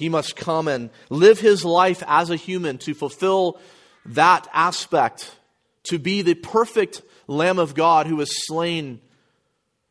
He 0.00 0.08
must 0.08 0.34
come 0.34 0.66
and 0.66 0.88
live 1.10 1.40
his 1.40 1.62
life 1.62 2.02
as 2.06 2.30
a 2.30 2.36
human 2.36 2.78
to 2.78 2.94
fulfill 2.94 3.60
that 4.06 4.48
aspect, 4.50 5.36
to 5.84 5.98
be 5.98 6.22
the 6.22 6.32
perfect 6.32 7.02
Lamb 7.26 7.58
of 7.58 7.74
God 7.74 8.06
who 8.06 8.16
was 8.16 8.46
slain 8.46 9.02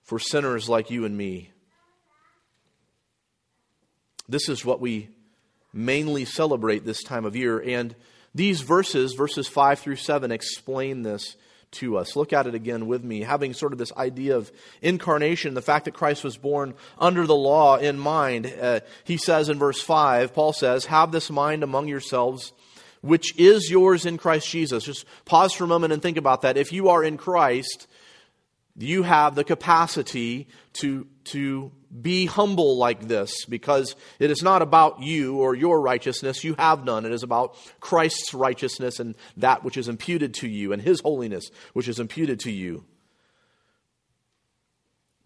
for 0.02 0.18
sinners 0.18 0.68
like 0.68 0.90
you 0.90 1.06
and 1.06 1.16
me. 1.16 1.52
This 4.28 4.50
is 4.50 4.66
what 4.66 4.82
we 4.82 5.10
mainly 5.72 6.26
celebrate 6.26 6.86
this 6.86 7.04
time 7.04 7.24
of 7.24 7.36
year. 7.36 7.60
And 7.60 7.96
these 8.34 8.62
verses, 8.62 9.14
verses 9.14 9.48
5 9.48 9.78
through 9.78 9.98
7, 9.98 10.32
explain 10.32 11.04
this 11.04 11.36
to 11.72 11.98
us. 11.98 12.16
Look 12.16 12.34
at 12.34 12.48
it 12.48 12.56
again 12.56 12.88
with 12.88 13.04
me, 13.04 13.22
having 13.22 13.54
sort 13.54 13.74
of 13.74 13.80
this 13.80 13.94
idea 13.94 14.38
of 14.38 14.52
incarnation, 14.82 15.54
the 15.54 15.62
fact 15.62 15.86
that 15.86 15.94
Christ 15.94 16.24
was 16.24 16.38
born 16.38 16.74
under 16.98 17.28
the 17.28 17.36
law 17.36 17.78
in 17.78 18.00
mind. 18.00 18.54
Uh, 18.60 18.80
he 19.04 19.18
says 19.18 19.50
in 19.50 19.60
verse 19.60 19.82
5, 19.82 20.34
Paul 20.34 20.54
says, 20.54 20.86
Have 20.86 21.12
this 21.12 21.30
mind 21.30 21.64
among 21.64 21.88
yourselves, 21.88 22.54
which 23.02 23.38
is 23.38 23.70
yours 23.70 24.06
in 24.06 24.18
Christ 24.18 24.50
Jesus. 24.50 24.84
Just 24.84 25.06
pause 25.26 25.54
for 25.54 25.64
a 25.64 25.68
moment 25.68 25.94
and 25.94 26.02
think 26.02 26.18
about 26.18 26.42
that. 26.42 26.58
If 26.58 26.74
you 26.74 26.90
are 26.90 27.04
in 27.04 27.18
Christ, 27.18 27.88
you 28.78 29.04
have 29.04 29.36
the 29.36 29.44
capacity 29.44 30.48
to, 30.74 31.08
to 31.26 31.72
be 32.02 32.26
humble 32.26 32.78
like 32.78 33.08
this 33.08 33.46
because 33.46 33.96
it 34.20 34.30
is 34.30 34.44
not 34.44 34.62
about 34.62 35.02
you 35.02 35.38
or 35.38 35.56
your 35.56 35.82
righteousness. 35.82 36.44
You 36.44 36.56
have 36.56 36.86
none. 36.86 37.06
It 37.06 37.12
is 37.12 37.24
about 37.24 37.56
Christ's 37.80 38.34
righteousness 38.34 39.00
and 39.00 39.16
that 39.38 39.64
which 39.64 39.78
is 39.78 39.88
imputed 39.88 40.34
to 40.36 40.48
you 40.48 40.72
and 40.72 40.82
his 40.82 41.02
holiness 41.02 41.50
which 41.74 41.88
is 41.88 42.00
imputed 42.00 42.40
to 42.42 42.52
you. 42.52 42.86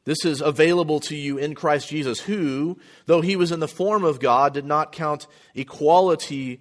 This 0.05 0.25
is 0.25 0.41
available 0.41 1.00
to 1.01 1.15
you 1.15 1.38
in 1.38 1.55
Christ 1.55 1.88
Jesus, 1.88 2.20
who, 2.20 2.77
though 3.05 3.22
he 3.22 3.38
was 3.38 3.51
in 3.53 3.62
the 3.62 3.70
form 3.70 4.03
of 4.03 4.20
God, 4.20 4.53
did 4.53 4.65
not 4.65 4.91
count 4.91 5.27
equality 5.55 6.60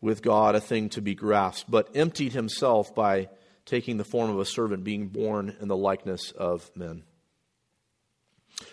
with 0.00 0.22
God 0.22 0.54
a 0.54 0.60
thing 0.60 0.88
to 0.90 1.02
be 1.02 1.16
grasped, 1.16 1.68
but 1.68 1.90
emptied 1.96 2.32
himself 2.32 2.94
by 2.94 3.28
taking 3.64 3.96
the 3.96 4.04
form 4.04 4.30
of 4.30 4.38
a 4.38 4.44
servant, 4.44 4.84
being 4.84 5.08
born 5.08 5.56
in 5.60 5.66
the 5.66 5.76
likeness 5.76 6.30
of 6.30 6.70
men. 6.76 7.02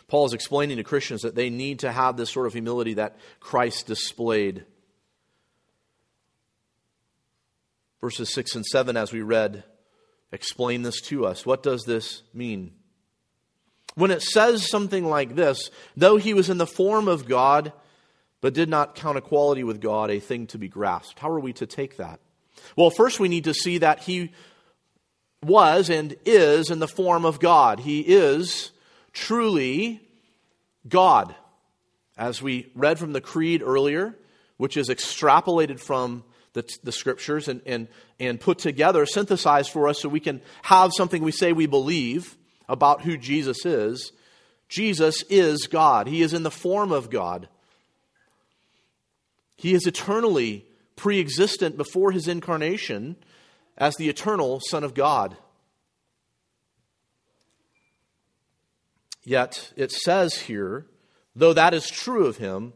Paul 0.08 0.25
is 0.25 0.34
explaining 0.34 0.78
to 0.78 0.84
Christians 0.84 1.22
that 1.22 1.36
they 1.36 1.50
need 1.50 1.80
to 1.80 1.92
have 1.92 2.18
this 2.18 2.32
sort 2.32 2.48
of 2.48 2.54
humility 2.54 2.96
that 2.96 3.18
Christ 3.40 3.88
displayed. 3.88 4.66
Verses 8.00 8.34
6 8.34 8.56
and 8.56 8.66
7, 8.66 8.98
as 8.98 9.12
we 9.12 9.22
read, 9.22 9.63
explain 10.32 10.84
this 10.84 11.02
to 11.02 11.25
us. 11.25 11.46
What 11.46 11.63
does 11.63 11.84
this 11.84 12.24
mean? 12.34 12.74
When 13.96 14.12
it 14.12 14.22
says 14.22 14.70
something 14.70 15.06
like 15.06 15.36
this, 15.36 15.70
though 15.96 16.18
he 16.18 16.34
was 16.34 16.50
in 16.50 16.58
the 16.58 16.68
form 16.68 17.08
of 17.08 17.28
God, 17.28 17.72
but 18.41 18.54
did 18.54 18.67
not 18.67 18.96
count 18.96 19.17
equality 19.17 19.63
with 19.63 19.80
God 19.80 20.12
a 20.12 20.19
thing 20.19 20.48
to 20.48 20.58
be 20.58 20.67
grasped, 20.67 21.19
how 21.19 21.30
are 21.30 21.39
we 21.39 21.54
to 21.54 21.65
take 21.65 21.98
that? 21.98 22.19
Well, 22.76 22.89
first 22.89 23.19
we 23.19 23.30
need 23.30 23.46
to 23.46 23.54
see 23.54 23.78
that 23.78 24.00
he 24.00 24.32
was 25.41 25.89
and 25.89 26.15
is 26.26 26.69
in 26.69 26.80
the 26.80 26.88
form 26.88 27.26
of 27.26 27.39
God. 27.39 27.80
He 27.80 28.02
is 28.02 28.72
truly 29.13 30.02
God. 30.88 31.36
As 32.17 32.41
we 32.41 32.71
read 32.76 32.99
from 32.99 33.13
the 33.13 33.21
Creed 33.21 33.63
earlier, 33.63 34.15
which 34.58 34.78
is 34.78 34.89
extrapolated 34.89 35.80
from 35.80 36.23
the, 36.54 36.63
the 36.84 36.91
scriptures 36.91 37.47
and, 37.47 37.62
and, 37.65 37.88
and 38.19 38.39
put 38.39 38.60
together, 38.60 39.06
synthesized 39.06 39.71
for 39.71 39.88
us 39.88 40.02
so 40.02 40.10
we 40.10 40.19
can 40.19 40.41
have 40.63 40.91
something 40.95 41.23
we 41.23 41.32
say 41.32 41.54
we 41.54 41.65
believe 41.65 42.38
about 42.69 43.02
who 43.02 43.17
Jesus 43.17 43.65
is. 43.65 44.12
Jesus 44.69 45.23
is 45.30 45.67
God. 45.67 46.08
He 46.08 46.21
is 46.21 46.34
in 46.34 46.43
the 46.43 46.52
form 46.52 46.91
of 46.91 47.10
God. 47.10 47.47
He 49.56 49.73
is 49.73 49.88
eternally 49.88 50.65
pre 50.95 51.19
existent 51.19 51.78
before 51.78 52.12
his 52.12 52.28
incarnation 52.28 53.15
as 53.78 53.95
the 53.95 54.10
eternal 54.10 54.60
Son 54.69 54.84
of 54.84 54.93
God. 54.93 55.38
Yet 59.24 59.72
it 59.76 59.92
says 59.92 60.34
here, 60.36 60.86
though 61.36 61.54
that 61.54 61.74
is 61.74 61.90
true 61.90 62.26
of 62.26 62.38
him, 62.38 62.74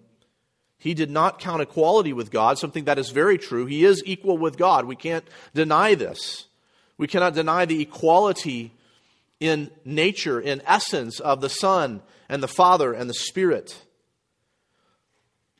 he 0.77 0.93
did 0.93 1.09
not 1.09 1.39
count 1.39 1.61
equality 1.61 2.13
with 2.13 2.31
God, 2.31 2.57
something 2.57 2.85
that 2.85 2.99
is 2.99 3.09
very 3.09 3.37
true. 3.37 3.65
He 3.65 3.83
is 3.83 4.03
equal 4.05 4.37
with 4.37 4.57
God. 4.57 4.85
We 4.85 4.95
can't 4.95 5.27
deny 5.53 5.95
this. 5.95 6.45
We 6.97 7.07
cannot 7.07 7.33
deny 7.33 7.65
the 7.65 7.81
equality 7.81 8.73
in 9.39 9.71
nature, 9.85 10.39
in 10.39 10.61
essence, 10.65 11.19
of 11.19 11.41
the 11.41 11.49
Son 11.49 12.01
and 12.29 12.41
the 12.41 12.47
Father 12.47 12.93
and 12.93 13.09
the 13.09 13.15
Spirit. 13.15 13.83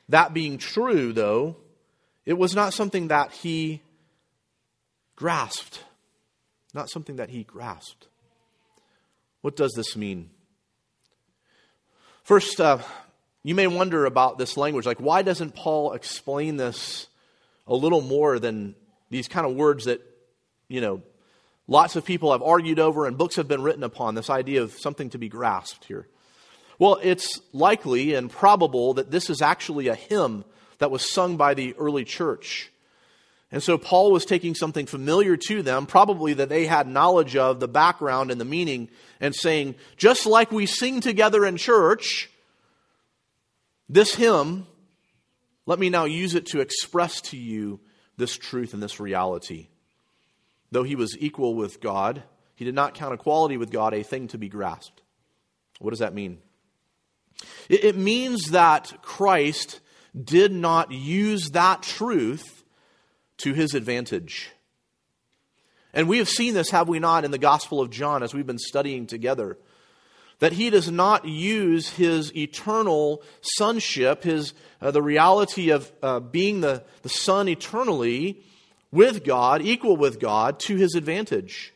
That 0.10 0.34
being 0.34 0.58
true, 0.58 1.14
though, 1.14 1.58
it 2.26 2.38
was 2.38 2.56
not 2.56 2.74
something 2.74 3.10
that 3.10 3.34
he 3.34 3.82
grasped. 5.16 5.84
Not 6.74 6.90
something 6.90 7.18
that 7.18 7.30
he 7.30 7.44
grasped. 7.44 8.08
What 9.42 9.56
does 9.56 9.74
this 9.76 9.96
mean? 9.96 10.30
First, 12.28 12.60
uh, 12.60 12.80
you 13.42 13.56
may 13.56 13.68
wonder 13.68 14.04
about 14.04 14.38
this 14.38 14.58
language. 14.58 14.86
Like, 14.86 15.00
why 15.00 15.22
doesn't 15.22 15.56
Paul 15.56 15.94
explain 15.94 16.58
this 16.58 17.08
a 17.66 17.74
little 17.74 18.02
more 18.02 18.38
than 18.38 18.76
these 19.10 19.30
kind 19.30 19.48
of 19.48 19.56
words 19.56 19.86
that, 19.86 20.02
you 20.68 20.82
know, 20.82 21.04
lots 21.70 21.96
of 21.96 22.04
people 22.04 22.34
have 22.34 22.44
argued 22.44 22.80
over 22.80 23.06
and 23.06 23.18
books 23.18 23.38
have 23.38 23.48
been 23.48 23.62
written 23.62 23.82
upon 23.82 24.14
this 24.14 24.30
idea 24.30 24.62
of 24.62 24.74
something 24.74 25.10
to 25.12 25.18
be 25.18 25.30
grasped 25.30 25.86
here? 25.86 26.06
Well, 26.78 27.00
it's 27.02 27.40
likely 27.54 28.14
and 28.14 28.30
probable 28.30 28.96
that 28.96 29.10
this 29.10 29.30
is 29.30 29.42
actually 29.42 29.88
a 29.88 29.96
hymn 29.96 30.44
that 30.80 30.92
was 30.92 31.10
sung 31.10 31.38
by 31.38 31.54
the 31.54 31.76
early 31.76 32.04
church. 32.04 32.70
And 33.52 33.64
so 33.64 33.78
Paul 33.78 34.12
was 34.12 34.26
taking 34.26 34.56
something 34.56 34.86
familiar 34.86 35.38
to 35.48 35.62
them, 35.62 35.86
probably 35.86 36.34
that 36.34 36.50
they 36.50 36.66
had 36.66 36.88
knowledge 36.88 37.38
of, 37.38 37.60
the 37.60 37.68
background 37.68 38.30
and 38.30 38.42
the 38.42 38.46
meaning, 38.46 38.90
and 39.22 39.34
saying, 39.34 39.76
just 39.96 40.26
like 40.26 40.52
we 40.52 40.66
sing 40.66 41.00
together 41.00 41.46
in 41.46 41.56
church, 41.56 42.30
this 43.88 44.14
hymn, 44.14 44.68
let 45.66 45.80
me 45.80 45.90
now 45.90 46.04
use 46.06 46.36
it 46.36 46.48
to 46.48 46.60
express 46.60 47.22
to 47.22 47.38
you 47.38 47.80
this 48.18 48.38
truth 48.38 48.74
and 48.74 48.84
this 48.84 49.00
reality. 49.00 49.68
Though 50.72 50.84
he 50.84 50.96
was 50.96 51.18
equal 51.18 51.56
with 51.56 51.80
God, 51.80 52.24
he 52.56 52.66
did 52.66 52.76
not 52.76 52.96
count 52.96 53.14
equality 53.14 53.56
with 53.56 53.72
God 53.72 53.94
a 53.94 54.04
thing 54.04 54.28
to 54.30 54.38
be 54.38 54.50
grasped. 54.50 55.02
What 55.80 55.92
does 55.92 56.00
that 56.00 56.14
mean? 56.14 56.40
It 57.70 57.96
means 57.96 58.52
that 58.52 59.02
Christ 59.02 59.80
did 60.22 60.52
not 60.52 60.92
use 60.92 61.52
that 61.52 61.84
truth 61.84 62.57
to 63.38 63.54
his 63.54 63.74
advantage. 63.74 64.52
And 65.94 66.08
we 66.08 66.20
have 66.20 66.30
seen 66.30 66.54
this, 66.54 66.70
have 66.72 66.88
we 66.88 67.00
not, 67.00 67.26
in 67.26 67.32
the 67.32 67.38
Gospel 67.38 67.82
of 67.82 67.90
John 67.90 68.24
as 68.24 68.34
we've 68.34 68.46
been 68.46 68.60
studying 68.60 69.08
together. 69.08 69.58
That 70.40 70.54
he 70.54 70.70
does 70.70 70.92
not 70.92 71.26
use 71.26 71.90
his 71.90 72.36
eternal 72.36 73.24
sonship, 73.42 74.24
his, 74.24 74.54
uh, 74.82 74.92
the 74.92 75.02
reality 75.02 75.72
of 75.72 75.92
uh, 76.04 76.20
being 76.20 76.62
the, 76.62 76.84
the 77.02 77.10
Son 77.10 77.50
eternally 77.50 78.44
with 78.92 79.24
God, 79.24 79.64
equal 79.64 79.98
with 79.98 80.20
God, 80.20 80.60
to 80.62 80.76
his 80.76 80.94
advantage. 80.94 81.74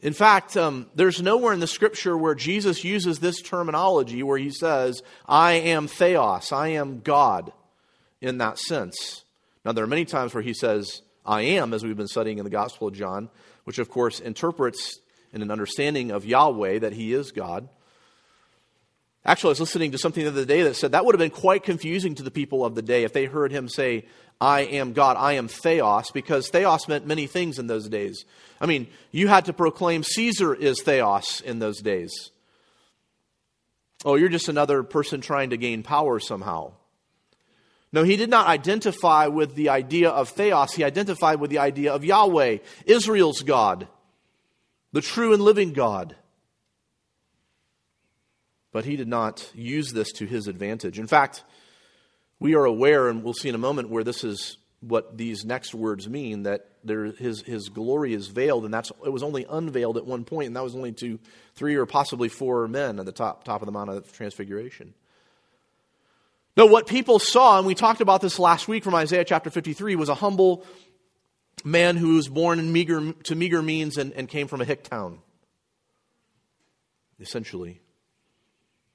In 0.00 0.12
fact, 0.12 0.56
um, 0.56 0.86
there's 0.94 1.20
nowhere 1.20 1.52
in 1.52 1.60
the 1.60 1.66
scripture 1.66 2.16
where 2.16 2.34
Jesus 2.34 2.84
uses 2.84 3.18
this 3.18 3.42
terminology 3.42 4.22
where 4.22 4.38
he 4.38 4.50
says, 4.50 5.02
I 5.26 5.54
am 5.54 5.88
theos, 5.88 6.52
I 6.52 6.68
am 6.68 7.00
God, 7.00 7.52
in 8.20 8.38
that 8.38 8.58
sense. 8.58 9.24
Now, 9.68 9.72
there 9.72 9.84
are 9.84 9.86
many 9.86 10.06
times 10.06 10.32
where 10.32 10.42
he 10.42 10.54
says, 10.54 11.02
I 11.26 11.42
am, 11.42 11.74
as 11.74 11.84
we've 11.84 11.94
been 11.94 12.08
studying 12.08 12.38
in 12.38 12.44
the 12.44 12.50
Gospel 12.50 12.88
of 12.88 12.94
John, 12.94 13.28
which 13.64 13.78
of 13.78 13.90
course 13.90 14.18
interprets 14.18 14.98
in 15.30 15.42
an 15.42 15.50
understanding 15.50 16.10
of 16.10 16.24
Yahweh 16.24 16.78
that 16.78 16.94
he 16.94 17.12
is 17.12 17.32
God. 17.32 17.68
Actually, 19.26 19.48
I 19.48 19.50
was 19.50 19.60
listening 19.60 19.90
to 19.92 19.98
something 19.98 20.24
the 20.24 20.30
other 20.30 20.46
day 20.46 20.62
that 20.62 20.76
said 20.76 20.92
that 20.92 21.04
would 21.04 21.14
have 21.14 21.20
been 21.20 21.28
quite 21.28 21.64
confusing 21.64 22.14
to 22.14 22.22
the 22.22 22.30
people 22.30 22.64
of 22.64 22.76
the 22.76 22.80
day 22.80 23.04
if 23.04 23.12
they 23.12 23.26
heard 23.26 23.52
him 23.52 23.68
say, 23.68 24.06
I 24.40 24.60
am 24.60 24.94
God, 24.94 25.18
I 25.18 25.34
am 25.34 25.48
Theos, 25.48 26.12
because 26.12 26.48
Theos 26.48 26.88
meant 26.88 27.06
many 27.06 27.26
things 27.26 27.58
in 27.58 27.66
those 27.66 27.90
days. 27.90 28.24
I 28.62 28.64
mean, 28.64 28.86
you 29.10 29.28
had 29.28 29.44
to 29.44 29.52
proclaim 29.52 30.02
Caesar 30.02 30.54
is 30.54 30.80
Theos 30.80 31.42
in 31.42 31.58
those 31.58 31.82
days. 31.82 32.30
Oh, 34.02 34.14
you're 34.14 34.30
just 34.30 34.48
another 34.48 34.82
person 34.82 35.20
trying 35.20 35.50
to 35.50 35.58
gain 35.58 35.82
power 35.82 36.20
somehow. 36.20 36.72
No, 37.92 38.02
he 38.02 38.16
did 38.16 38.28
not 38.28 38.46
identify 38.46 39.28
with 39.28 39.54
the 39.54 39.70
idea 39.70 40.10
of 40.10 40.28
Theos. 40.28 40.74
He 40.74 40.84
identified 40.84 41.40
with 41.40 41.50
the 41.50 41.58
idea 41.58 41.92
of 41.92 42.04
Yahweh, 42.04 42.58
Israel's 42.84 43.42
God, 43.42 43.88
the 44.92 45.00
true 45.00 45.32
and 45.32 45.42
living 45.42 45.72
God. 45.72 46.14
But 48.72 48.84
he 48.84 48.96
did 48.96 49.08
not 49.08 49.50
use 49.54 49.92
this 49.92 50.12
to 50.12 50.26
his 50.26 50.48
advantage. 50.48 50.98
In 50.98 51.06
fact, 51.06 51.44
we 52.38 52.54
are 52.54 52.64
aware, 52.64 53.08
and 53.08 53.24
we'll 53.24 53.32
see 53.32 53.48
in 53.48 53.54
a 53.54 53.58
moment, 53.58 53.88
where 53.88 54.04
this 54.04 54.22
is 54.22 54.58
what 54.80 55.16
these 55.16 55.44
next 55.44 55.74
words 55.74 56.08
mean 56.08 56.44
that 56.44 56.68
there, 56.84 57.06
his, 57.06 57.42
his 57.42 57.68
glory 57.68 58.14
is 58.14 58.28
veiled, 58.28 58.64
and 58.64 58.72
that's, 58.72 58.92
it 59.04 59.10
was 59.10 59.22
only 59.22 59.46
unveiled 59.48 59.96
at 59.96 60.06
one 60.06 60.24
point, 60.24 60.48
and 60.48 60.56
that 60.56 60.62
was 60.62 60.76
only 60.76 60.92
to 60.92 61.18
three 61.54 61.74
or 61.74 61.86
possibly 61.86 62.28
four 62.28 62.68
men 62.68 63.00
at 63.00 63.06
the 63.06 63.12
top, 63.12 63.44
top 63.44 63.62
of 63.62 63.66
the 63.66 63.72
Mount 63.72 63.90
of 63.90 64.12
Transfiguration. 64.12 64.94
No, 66.58 66.66
what 66.66 66.88
people 66.88 67.20
saw, 67.20 67.56
and 67.56 67.64
we 67.68 67.76
talked 67.76 68.00
about 68.00 68.20
this 68.20 68.36
last 68.36 68.66
week 68.66 68.82
from 68.82 68.92
Isaiah 68.96 69.24
chapter 69.24 69.48
53, 69.48 69.94
was 69.94 70.08
a 70.08 70.14
humble 70.16 70.66
man 71.64 71.96
who 71.96 72.16
was 72.16 72.26
born 72.26 72.58
in 72.58 72.72
meager, 72.72 73.12
to 73.12 73.36
meager 73.36 73.62
means 73.62 73.96
and, 73.96 74.12
and 74.14 74.28
came 74.28 74.48
from 74.48 74.60
a 74.60 74.64
hick 74.64 74.82
town, 74.82 75.20
essentially. 77.20 77.80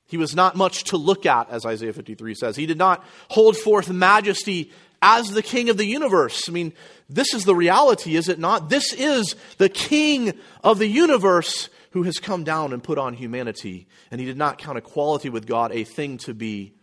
He 0.07 0.17
was 0.17 0.35
not 0.35 0.57
much 0.57 0.83
to 0.85 0.97
look 0.97 1.25
at, 1.25 1.49
as 1.49 1.65
Isaiah 1.65 1.93
53 1.93 2.35
says. 2.35 2.57
He 2.57 2.65
did 2.65 2.77
not 2.77 3.01
hold 3.29 3.55
forth 3.55 3.89
majesty 3.89 4.69
as 5.01 5.29
the 5.29 5.41
king 5.41 5.69
of 5.69 5.77
the 5.77 5.85
universe. 5.85 6.49
I 6.49 6.51
mean, 6.51 6.73
this 7.07 7.33
is 7.33 7.45
the 7.45 7.55
reality, 7.55 8.17
is 8.17 8.27
it 8.27 8.39
not? 8.39 8.67
This 8.67 8.91
is 8.91 9.37
the 9.57 9.69
king 9.69 10.33
of 10.65 10.79
the 10.79 10.87
universe 10.87 11.69
who 11.91 12.03
has 12.03 12.19
come 12.19 12.43
down 12.43 12.73
and 12.73 12.83
put 12.83 12.97
on 12.97 13.13
humanity. 13.13 13.87
And 14.11 14.19
he 14.19 14.27
did 14.27 14.37
not 14.37 14.57
count 14.57 14.77
equality 14.77 15.29
with 15.29 15.47
God 15.47 15.71
a 15.71 15.85
thing 15.85 16.17
to 16.19 16.33
be 16.33 16.73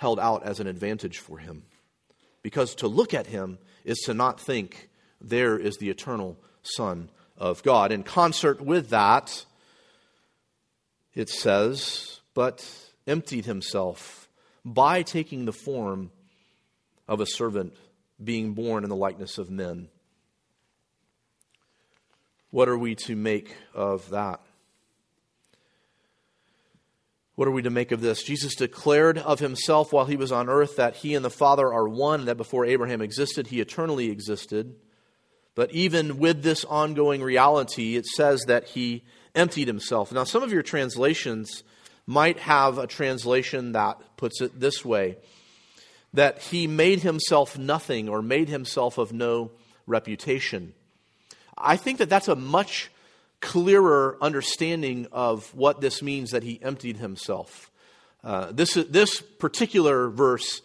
held 0.00 0.18
out 0.18 0.42
as 0.44 0.60
an 0.60 0.66
advantage 0.66 1.18
for 1.18 1.36
him. 1.36 1.62
Because 2.42 2.74
to 2.76 2.88
look 2.88 3.12
at 3.12 3.26
him 3.26 3.58
is 3.84 3.98
to 4.06 4.14
not 4.14 4.40
think 4.40 4.88
there 5.20 5.58
is 5.58 5.76
the 5.76 5.90
eternal 5.90 6.38
Son 6.62 7.10
of 7.36 7.62
God. 7.62 7.92
In 7.92 8.02
concert 8.02 8.62
with 8.62 8.88
that, 8.88 9.44
it 11.14 11.28
says, 11.28 12.20
but 12.32 12.66
emptied 13.06 13.44
himself 13.44 14.30
by 14.64 15.02
taking 15.02 15.44
the 15.44 15.52
form 15.52 16.10
of 17.06 17.20
a 17.20 17.26
servant, 17.26 17.74
being 18.24 18.54
born 18.54 18.84
in 18.84 18.88
the 18.88 18.96
likeness 18.96 19.36
of 19.36 19.50
men. 19.50 19.88
What 22.50 22.70
are 22.70 22.78
we 22.78 22.94
to 22.94 23.14
make 23.14 23.54
of 23.74 24.08
that? 24.10 24.40
What 27.40 27.48
are 27.48 27.52
we 27.52 27.62
to 27.62 27.70
make 27.70 27.90
of 27.90 28.02
this? 28.02 28.22
Jesus 28.22 28.54
declared 28.54 29.16
of 29.16 29.40
himself 29.40 29.94
while 29.94 30.04
he 30.04 30.14
was 30.18 30.30
on 30.30 30.50
earth 30.50 30.76
that 30.76 30.96
he 30.96 31.14
and 31.14 31.24
the 31.24 31.30
Father 31.30 31.72
are 31.72 31.88
one, 31.88 32.20
and 32.20 32.28
that 32.28 32.36
before 32.36 32.66
Abraham 32.66 33.00
existed, 33.00 33.46
he 33.46 33.62
eternally 33.62 34.10
existed. 34.10 34.74
But 35.54 35.72
even 35.72 36.18
with 36.18 36.42
this 36.42 36.66
ongoing 36.66 37.22
reality, 37.22 37.96
it 37.96 38.04
says 38.04 38.42
that 38.46 38.68
he 38.68 39.04
emptied 39.34 39.68
himself. 39.68 40.12
Now, 40.12 40.24
some 40.24 40.42
of 40.42 40.52
your 40.52 40.62
translations 40.62 41.64
might 42.04 42.40
have 42.40 42.76
a 42.76 42.86
translation 42.86 43.72
that 43.72 44.18
puts 44.18 44.42
it 44.42 44.60
this 44.60 44.84
way 44.84 45.16
that 46.12 46.42
he 46.42 46.66
made 46.66 47.00
himself 47.00 47.56
nothing 47.56 48.10
or 48.10 48.20
made 48.20 48.50
himself 48.50 48.98
of 48.98 49.14
no 49.14 49.50
reputation. 49.86 50.74
I 51.56 51.78
think 51.78 52.00
that 52.00 52.10
that's 52.10 52.28
a 52.28 52.36
much 52.36 52.90
clearer 53.40 54.16
understanding 54.20 55.06
of 55.12 55.52
what 55.54 55.80
this 55.80 56.02
means 56.02 56.30
that 56.30 56.42
he 56.42 56.60
emptied 56.62 56.98
himself. 56.98 57.70
Uh, 58.22 58.52
this, 58.52 58.74
this 58.74 59.20
particular 59.20 60.10
verse 60.10 60.60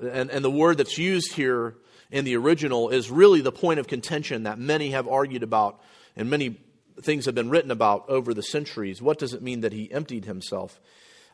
and, 0.00 0.30
and 0.30 0.44
the 0.44 0.50
word 0.50 0.78
that's 0.78 0.98
used 0.98 1.32
here 1.32 1.76
in 2.10 2.24
the 2.24 2.36
original 2.36 2.88
is 2.88 3.10
really 3.10 3.40
the 3.40 3.52
point 3.52 3.80
of 3.80 3.86
contention 3.86 4.44
that 4.44 4.58
many 4.58 4.90
have 4.90 5.06
argued 5.06 5.42
about 5.42 5.80
and 6.16 6.30
many 6.30 6.56
things 7.00 7.26
have 7.26 7.34
been 7.34 7.50
written 7.50 7.70
about 7.70 8.08
over 8.08 8.34
the 8.34 8.42
centuries. 8.42 9.00
What 9.00 9.18
does 9.18 9.34
it 9.34 9.42
mean 9.42 9.60
that 9.60 9.72
he 9.72 9.90
emptied 9.92 10.24
himself? 10.24 10.80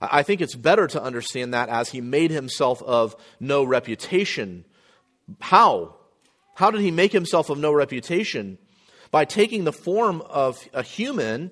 I 0.00 0.22
think 0.22 0.40
it's 0.40 0.54
better 0.54 0.86
to 0.88 1.02
understand 1.02 1.54
that 1.54 1.68
as 1.68 1.90
he 1.90 2.00
made 2.00 2.30
himself 2.30 2.82
of 2.82 3.16
no 3.40 3.64
reputation. 3.64 4.64
How? 5.40 5.96
How 6.54 6.70
did 6.70 6.82
he 6.82 6.90
make 6.90 7.12
himself 7.12 7.48
of 7.48 7.58
no 7.58 7.72
reputation? 7.72 8.58
By 9.16 9.24
taking 9.24 9.64
the 9.64 9.72
form 9.72 10.20
of 10.20 10.58
a 10.74 10.82
human 10.82 11.50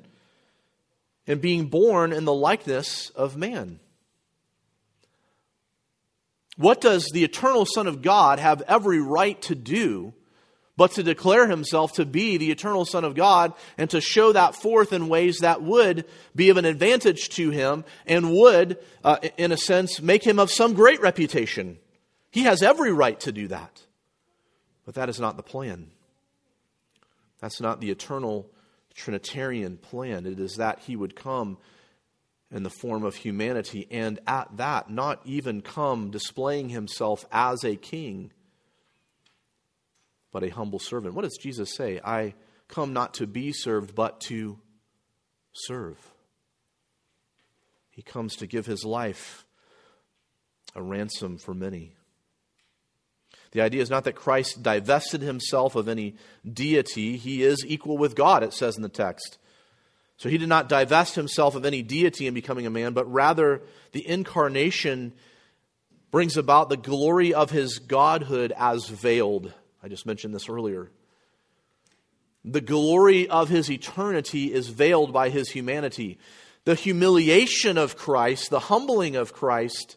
and 1.27 1.41
being 1.41 1.69
born 1.69 2.13
in 2.13 2.27
the 2.27 2.35
likeness 2.35 3.09
of 3.17 3.39
man. 3.39 3.81
What 6.59 6.83
does 6.83 7.09
the 7.11 7.25
eternal 7.25 7.65
Son 7.65 7.87
of 7.87 8.03
God 8.03 8.39
have 8.39 8.61
every 8.69 9.01
right 9.01 9.41
to 9.41 9.55
do 9.55 10.13
but 10.77 10.91
to 10.91 11.03
declare 11.03 11.49
himself 11.49 11.95
to 11.95 12.05
be 12.05 12.37
the 12.37 12.51
eternal 12.51 12.85
Son 12.85 13.03
of 13.03 13.15
God 13.15 13.55
and 13.79 13.89
to 13.89 14.01
show 14.03 14.33
that 14.33 14.55
forth 14.55 14.93
in 14.93 15.09
ways 15.09 15.39
that 15.39 15.63
would 15.63 16.05
be 16.37 16.51
of 16.51 16.59
an 16.59 16.67
advantage 16.67 17.31
to 17.31 17.49
him 17.49 17.87
and 18.05 18.31
would, 18.31 18.77
uh, 19.03 19.17
in 19.39 19.53
a 19.53 19.57
sense, 19.57 20.03
make 20.03 20.23
him 20.23 20.39
of 20.39 20.51
some 20.51 20.75
great 20.75 21.01
reputation. 21.01 21.79
He 22.31 22.43
has 22.43 22.63
every 22.63 22.93
right 22.93 23.19
to 23.21 23.33
do 23.33 23.49
that. 23.49 23.81
But 24.85 24.97
that 24.97 25.09
is 25.09 25.19
not 25.19 25.39
the 25.39 25.43
plan. 25.43 25.94
That's 27.41 27.61
not 27.61 27.81
the 27.81 27.91
eternal 27.91 28.51
Trinitarian 28.95 29.77
plan. 29.77 30.27
It 30.27 30.39
is 30.39 30.57
that 30.57 30.81
he 30.81 30.97
would 30.97 31.17
come 31.17 31.59
in 32.51 32.63
the 32.63 32.71
form 32.71 33.05
of 33.05 33.17
humanity 33.17 33.87
and 33.91 34.21
at 34.27 34.57
that 34.57 34.89
not 34.89 35.21
even 35.25 35.61
come 35.61 36.11
displaying 36.11 36.69
himself 36.69 37.25
as 37.33 37.65
a 37.65 37.77
king 37.77 38.31
but 40.35 40.43
a 40.43 40.49
humble 40.49 40.81
servant. 40.81 41.15
What 41.15 41.23
does 41.23 41.39
Jesus 41.41 41.73
say? 41.75 42.01
I 42.05 42.35
come 42.67 42.93
not 42.93 43.15
to 43.15 43.27
be 43.27 43.53
served, 43.53 43.95
but 43.95 44.21
to 44.23 44.59
serve. 45.53 45.97
He 47.91 48.03
comes 48.03 48.35
to 48.37 48.49
give 48.49 48.67
his 48.67 48.85
life 48.85 49.47
a 50.75 50.83
ransom 50.83 51.39
for 51.39 51.55
many. 51.55 51.95
The 53.55 53.63
idea 53.63 53.81
is 53.81 53.89
not 53.89 54.03
that 54.05 54.17
Christ 54.17 54.65
divested 54.65 55.23
himself 55.23 55.77
of 55.77 55.89
any 55.89 56.17
deity. 56.51 57.17
He 57.17 57.45
is 57.45 57.65
equal 57.65 57.97
with 57.97 58.17
God, 58.17 58.43
it 58.43 58.53
says 58.53 58.77
in 58.77 58.83
the 58.83 58.89
text. 58.89 59.39
So 60.17 60.29
he 60.29 60.39
did 60.39 60.49
not 60.49 60.69
divest 60.69 61.15
himself 61.15 61.55
of 61.55 61.65
any 61.65 61.81
deity 61.81 62.27
in 62.27 62.35
becoming 62.35 62.67
a 62.67 62.71
man, 62.71 62.95
but 62.95 63.11
rather 63.11 63.63
the 63.93 64.07
incarnation 64.07 65.13
brings 66.11 66.37
about 66.37 66.69
the 66.69 66.77
glory 66.77 67.33
of 67.33 67.51
his 67.51 67.79
godhood 67.79 68.53
as 68.57 68.89
veiled. 68.89 69.53
I 69.83 69.89
just 69.89 70.05
mentioned 70.05 70.35
this 70.35 70.49
earlier. 70.49 70.91
The 72.45 72.61
glory 72.61 73.29
of 73.29 73.49
his 73.49 73.71
eternity 73.71 74.53
is 74.53 74.69
veiled 74.69 75.13
by 75.13 75.29
his 75.29 75.51
humanity. 75.51 76.19
The 76.65 76.75
humiliation 76.75 77.79
of 77.79 77.97
Christ, 77.97 78.51
the 78.51 78.59
humbling 78.59 79.15
of 79.15 79.33
Christ, 79.33 79.97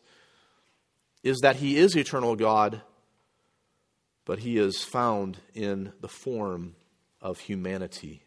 is 1.24 1.40
that 1.40 1.56
he 1.56 1.78
is 1.78 1.96
eternal 1.96 2.36
God, 2.36 2.82
but 4.28 4.40
he 4.40 4.58
is 4.58 4.84
found 4.84 5.38
in 5.56 5.94
the 6.02 6.08
form 6.10 6.76
of 7.22 7.40
humanity. 7.40 8.22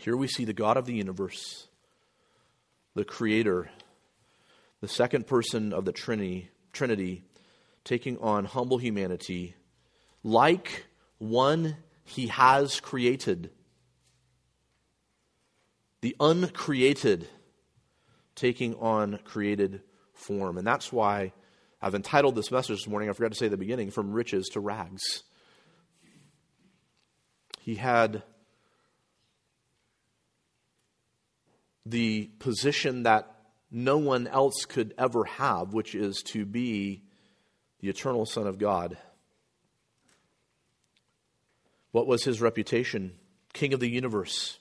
Here 0.00 0.16
we 0.16 0.26
see 0.26 0.44
the 0.44 0.52
God 0.52 0.76
of 0.76 0.86
the 0.86 0.94
universe, 0.94 1.68
the 2.96 3.04
Creator, 3.04 3.70
the 4.80 4.88
second 4.88 5.28
person 5.28 5.72
of 5.72 5.84
the 5.84 5.92
Trinity, 5.92 6.50
Trinity 6.72 7.22
taking 7.84 8.18
on 8.18 8.44
humble 8.44 8.78
humanity 8.78 9.54
like 10.24 10.86
one 11.18 11.76
he 12.04 12.26
has 12.26 12.80
created. 12.80 13.50
The 16.00 16.16
uncreated 16.18 17.28
taking 18.34 18.74
on 18.74 19.20
created 19.22 19.82
form. 20.12 20.58
And 20.58 20.66
that's 20.66 20.92
why 20.92 21.32
I've 21.82 21.94
entitled 21.94 22.34
this 22.34 22.50
message 22.50 22.80
this 22.80 22.86
morning, 22.86 23.08
I 23.08 23.12
forgot 23.14 23.32
to 23.32 23.38
say 23.38 23.46
at 23.46 23.52
the 23.52 23.56
beginning, 23.56 23.90
From 23.90 24.12
Riches 24.12 24.48
to 24.50 24.60
Rags. 24.60 25.22
He 27.60 27.74
had 27.74 28.22
the 31.86 32.30
position 32.38 33.04
that 33.04 33.34
no 33.70 33.96
one 33.96 34.26
else 34.26 34.64
could 34.66 34.94
ever 34.98 35.24
have, 35.24 35.72
which 35.72 35.94
is 35.94 36.22
to 36.22 36.44
be 36.44 37.02
the 37.80 37.88
eternal 37.88 38.26
Son 38.26 38.46
of 38.46 38.58
God. 38.58 38.98
What 41.92 42.06
was 42.06 42.24
his 42.24 42.40
reputation? 42.40 43.12
King 43.52 43.72
of 43.72 43.80
the 43.80 43.90
universe. 43.90 44.58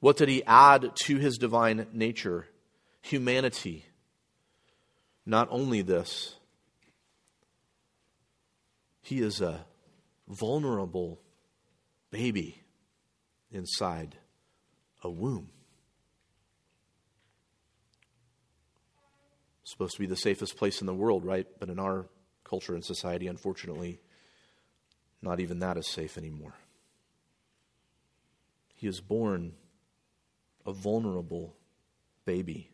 What 0.00 0.16
did 0.16 0.28
he 0.28 0.44
add 0.44 0.94
to 1.04 1.16
his 1.16 1.38
divine 1.38 1.86
nature? 1.92 2.46
Humanity. 3.02 3.86
Not 5.24 5.48
only 5.50 5.82
this, 5.82 6.36
he 9.00 9.20
is 9.20 9.40
a 9.40 9.64
vulnerable 10.28 11.20
baby 12.10 12.62
inside 13.50 14.16
a 15.02 15.10
womb. 15.10 15.50
supposed 19.72 19.94
to 19.94 20.00
be 20.00 20.06
the 20.06 20.16
safest 20.16 20.56
place 20.56 20.80
in 20.80 20.86
the 20.86 20.94
world, 20.94 21.24
right? 21.24 21.46
But 21.58 21.70
in 21.70 21.78
our 21.78 22.06
culture 22.44 22.74
and 22.74 22.84
society, 22.84 23.26
unfortunately, 23.26 24.00
not 25.22 25.40
even 25.40 25.60
that 25.60 25.78
is 25.78 25.88
safe 25.88 26.18
anymore. 26.18 26.52
He 28.74 28.86
is 28.86 29.00
born 29.00 29.54
a 30.66 30.72
vulnerable 30.72 31.56
baby. 32.26 32.71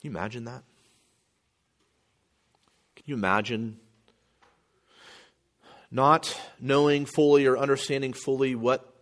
Can 0.00 0.10
you 0.12 0.16
imagine 0.16 0.44
that? 0.44 0.62
Can 2.96 3.04
you 3.06 3.14
imagine 3.14 3.78
not 5.90 6.40
knowing 6.60 7.06
fully 7.06 7.46
or 7.46 7.56
understanding 7.56 8.12
fully 8.12 8.54
what 8.54 8.94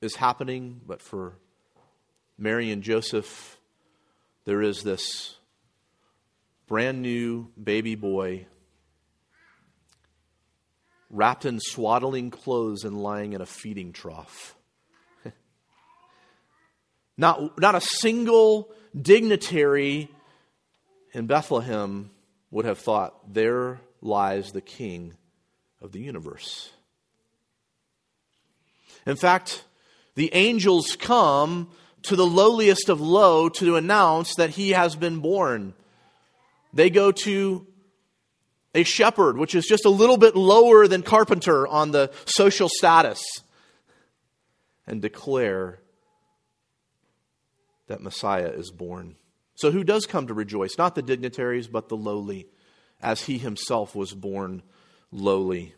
is 0.00 0.16
happening, 0.16 0.80
but 0.86 1.02
for 1.02 1.34
Mary 2.38 2.70
and 2.70 2.82
Joseph, 2.82 3.58
there 4.44 4.62
is 4.62 4.82
this 4.82 5.36
brand 6.66 7.02
new 7.02 7.50
baby 7.62 7.94
boy 7.94 8.46
wrapped 11.10 11.44
in 11.44 11.60
swaddling 11.60 12.30
clothes 12.30 12.84
and 12.84 13.00
lying 13.00 13.34
in 13.34 13.40
a 13.40 13.46
feeding 13.46 13.92
trough. 13.92 14.56
not, 17.18 17.58
not 17.60 17.74
a 17.74 17.80
single 17.80 18.72
dignitary 19.00 20.08
in 21.12 21.26
Bethlehem 21.26 22.10
would 22.50 22.64
have 22.64 22.78
thought, 22.78 23.32
there 23.32 23.80
lies 24.00 24.52
the 24.52 24.60
king 24.60 25.14
of 25.80 25.92
the 25.92 26.00
universe. 26.00 26.70
In 29.06 29.16
fact, 29.16 29.64
the 30.14 30.32
angels 30.34 30.96
come 30.96 31.70
to 32.02 32.16
the 32.16 32.26
lowliest 32.26 32.88
of 32.88 33.00
low 33.00 33.48
to 33.48 33.76
announce 33.76 34.34
that 34.36 34.50
he 34.50 34.70
has 34.70 34.96
been 34.96 35.20
born. 35.20 35.74
They 36.72 36.90
go 36.90 37.12
to 37.12 37.66
a 38.74 38.84
shepherd, 38.84 39.36
which 39.36 39.54
is 39.54 39.66
just 39.66 39.84
a 39.84 39.90
little 39.90 40.16
bit 40.16 40.34
lower 40.34 40.88
than 40.88 41.02
carpenter 41.02 41.66
on 41.66 41.90
the 41.90 42.10
social 42.24 42.68
status, 42.68 43.22
and 44.86 45.02
declare 45.02 45.81
that 47.92 48.00
Messiah 48.00 48.48
is 48.48 48.70
born. 48.70 49.16
So, 49.54 49.70
who 49.70 49.84
does 49.84 50.06
come 50.06 50.26
to 50.26 50.34
rejoice? 50.34 50.78
Not 50.78 50.94
the 50.94 51.02
dignitaries, 51.02 51.68
but 51.68 51.90
the 51.90 51.96
lowly, 51.96 52.48
as 53.02 53.20
he 53.20 53.36
himself 53.36 53.94
was 53.94 54.14
born 54.14 54.62
lowly. 55.10 55.74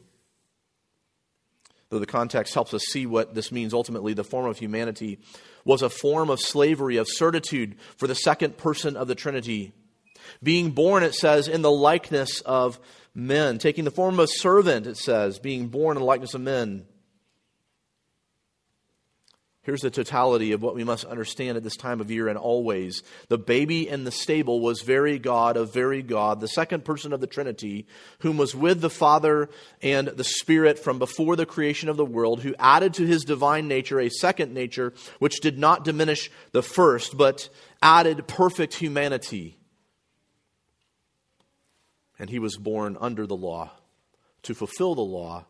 Though 1.90 1.98
the 1.98 2.06
context 2.06 2.54
helps 2.54 2.72
us 2.72 2.84
see 2.84 3.04
what 3.04 3.34
this 3.34 3.50
means 3.50 3.74
ultimately, 3.74 4.14
the 4.14 4.22
form 4.22 4.46
of 4.46 4.58
humanity 4.58 5.18
was 5.64 5.82
a 5.82 5.90
form 5.90 6.30
of 6.30 6.38
slavery, 6.38 6.98
of 6.98 7.08
servitude 7.08 7.74
for 7.96 8.06
the 8.06 8.14
second 8.14 8.56
person 8.56 8.96
of 8.96 9.08
the 9.08 9.16
Trinity. 9.16 9.72
Being 10.40 10.70
born, 10.70 11.02
it 11.02 11.14
says, 11.14 11.48
in 11.48 11.62
the 11.62 11.70
likeness 11.70 12.40
of 12.42 12.78
men. 13.12 13.58
Taking 13.58 13.84
the 13.84 13.90
form 13.90 14.14
of 14.14 14.20
a 14.20 14.28
servant, 14.28 14.86
it 14.86 14.98
says, 14.98 15.40
being 15.40 15.66
born 15.66 15.96
in 15.96 16.00
the 16.00 16.06
likeness 16.06 16.34
of 16.34 16.42
men. 16.42 16.86
Here's 19.64 19.80
the 19.80 19.90
totality 19.90 20.52
of 20.52 20.62
what 20.62 20.74
we 20.74 20.84
must 20.84 21.06
understand 21.06 21.56
at 21.56 21.62
this 21.62 21.76
time 21.76 22.02
of 22.02 22.10
year 22.10 22.28
and 22.28 22.36
always. 22.36 23.02
The 23.28 23.38
baby 23.38 23.88
in 23.88 24.04
the 24.04 24.10
stable 24.10 24.60
was 24.60 24.82
very 24.82 25.18
God 25.18 25.56
of 25.56 25.72
very 25.72 26.02
God, 26.02 26.40
the 26.40 26.48
second 26.48 26.84
person 26.84 27.14
of 27.14 27.22
the 27.22 27.26
Trinity, 27.26 27.86
whom 28.18 28.36
was 28.36 28.54
with 28.54 28.82
the 28.82 28.90
Father 28.90 29.48
and 29.80 30.08
the 30.08 30.22
Spirit 30.22 30.78
from 30.78 30.98
before 30.98 31.34
the 31.34 31.46
creation 31.46 31.88
of 31.88 31.96
the 31.96 32.04
world, 32.04 32.42
who 32.42 32.54
added 32.58 32.92
to 32.94 33.06
his 33.06 33.24
divine 33.24 33.66
nature 33.66 33.98
a 33.98 34.10
second 34.10 34.52
nature, 34.52 34.92
which 35.18 35.40
did 35.40 35.58
not 35.58 35.82
diminish 35.82 36.30
the 36.52 36.62
first, 36.62 37.16
but 37.16 37.48
added 37.80 38.28
perfect 38.28 38.74
humanity. 38.74 39.56
And 42.18 42.28
he 42.28 42.38
was 42.38 42.58
born 42.58 42.98
under 43.00 43.26
the 43.26 43.34
law 43.34 43.72
to 44.42 44.54
fulfill 44.54 44.94
the 44.94 45.00
law 45.00 45.46